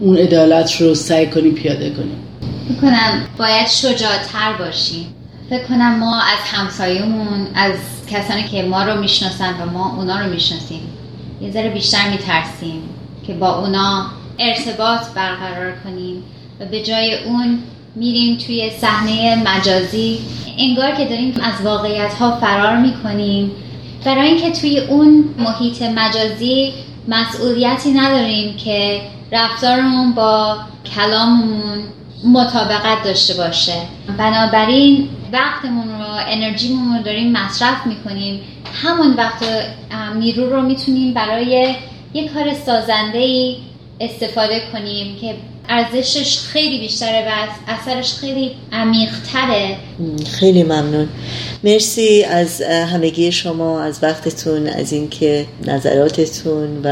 اون 0.01 0.17
عدالت 0.17 0.81
رو 0.81 0.95
سعی 0.95 1.27
کنیم 1.27 1.55
پیاده 1.55 1.91
کنیم. 1.91 2.19
فکر 2.69 2.81
کنم 2.81 3.27
باید 3.39 3.69
شجاعتر 3.69 4.53
باشیم. 4.59 5.22
فکر 5.51 5.65
کنم 5.65 5.99
ما 5.99 6.21
از 6.21 6.39
همسایمون 6.53 7.47
از 7.55 7.75
کسانی 8.11 8.43
که 8.43 8.63
ما 8.63 8.83
رو 8.83 9.01
می‌شناسن 9.01 9.55
و 9.63 9.71
ما 9.71 9.97
اونا 9.97 10.21
رو 10.21 10.31
می‌شناسیم 10.31 10.81
یه 11.41 11.51
ذره 11.51 11.69
بیشتر 11.71 12.11
میترسیم 12.11 12.83
که 13.27 13.35
با 13.35 13.61
اونا 13.61 14.07
ارتباط 14.39 15.01
برقرار 15.15 15.73
کنیم 15.85 16.25
و 16.61 16.65
به 16.65 16.83
جای 16.83 17.25
اون 17.25 17.59
میریم 17.95 18.39
توی 18.39 18.71
صحنه 18.71 19.43
مجازی. 19.47 20.19
انگار 20.59 20.91
که 20.91 21.05
داریم 21.05 21.35
از 21.43 21.67
واقعیت 21.67 22.15
ها 22.15 22.37
فرار 22.37 22.77
می‌کنیم. 22.77 23.51
برای 24.05 24.29
اینکه 24.29 24.51
توی 24.61 24.81
اون 24.81 25.25
محیط 25.39 25.83
مجازی 25.83 26.73
مسئولیتی 27.09 27.93
نداریم 27.93 28.57
که 28.57 29.01
رفتارمون 29.33 30.13
با 30.13 30.57
کلاممون 30.95 31.85
مطابقت 32.25 33.03
داشته 33.05 33.35
باشه. 33.35 33.75
بنابراین 34.19 35.09
وقتمون 35.33 35.89
رو 35.89 36.07
انرژیمون 36.29 36.97
رو 36.97 37.03
داریم 37.03 37.33
مصرف 37.33 37.87
می‌کنیم. 37.87 38.41
همون 38.83 39.15
وقت 39.15 39.45
نیرو 40.15 40.51
رو 40.51 40.63
می‌تونیم 40.63 41.15
برای 41.15 41.75
یه 42.15 42.29
کار 42.29 42.55
سازنده 42.55 43.19
ای 43.19 43.57
استفاده 44.01 44.63
کنیم 44.73 45.17
که 45.21 45.35
ارزشش 45.69 46.39
خیلی 46.39 46.79
بیشتره 46.79 47.29
و 47.29 47.49
اثرش 47.69 48.15
خیلی 48.15 48.51
عمیقتره. 48.73 49.77
خیلی 50.31 50.63
ممنون. 50.63 51.09
مرسی 51.65 52.25
از 52.25 52.63
همگی 52.63 53.33
شما 53.33 53.83
از 53.83 53.99
وقتتون 54.03 54.67
از 54.67 54.93
اینکه 54.93 55.47
نظراتتون 55.65 56.81
و 56.85 56.89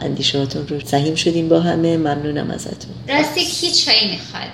اندیشاتون 0.00 0.68
رو 0.68 0.80
سهیم 0.80 1.14
شدیم 1.14 1.48
با 1.48 1.60
همه. 1.60 1.96
ممنونم 1.96 2.50
ازتون. 2.50 2.90
راستی 3.08 3.44
کی 3.44 3.70
چایی 3.70 4.10
می‌خواد 4.10 4.50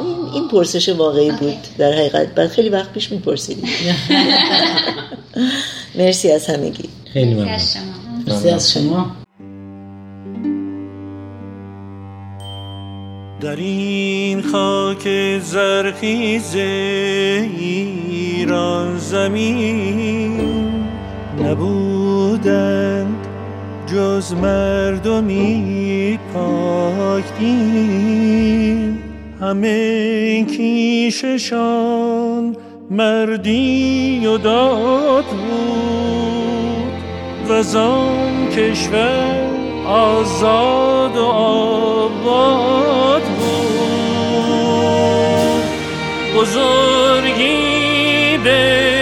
این 0.00 0.34
این 0.34 0.48
پرسش 0.48 0.88
واقعی 0.88 1.30
بود. 1.30 1.56
در 1.78 1.92
حقیقت. 1.92 2.34
بعد 2.34 2.48
خیلی 2.48 2.68
وقت 2.68 2.92
پیش 2.92 3.12
میپرسیدیم. 3.12 3.64
مرسی 5.98 6.30
از 6.30 6.46
همگی. 6.46 6.88
خیلی 7.12 7.34
ممنون. 7.34 7.58
مرسی 8.26 8.50
از 8.50 8.72
شما. 8.72 9.16
در 13.46 13.56
این 13.56 14.42
خاک 14.42 15.08
زرخیز 15.38 16.54
ایران 17.58 18.98
زمین 18.98 20.40
نبودند 21.44 23.26
جز 23.86 24.32
مردمی 24.32 26.18
پاک 26.34 27.24
دین. 27.38 28.98
همه 29.40 30.44
کیششان 30.44 31.76
مردی 32.90 34.26
و 34.26 34.38
داد 34.38 35.24
بود 35.24 36.92
و 37.50 37.62
زان 37.62 38.48
کشور 38.48 39.46
آزاد 39.86 41.16
و 41.16 41.24
آباد 41.24 43.22
بود 46.46 46.56
بزرگی 46.56 48.38
به 48.44 48.95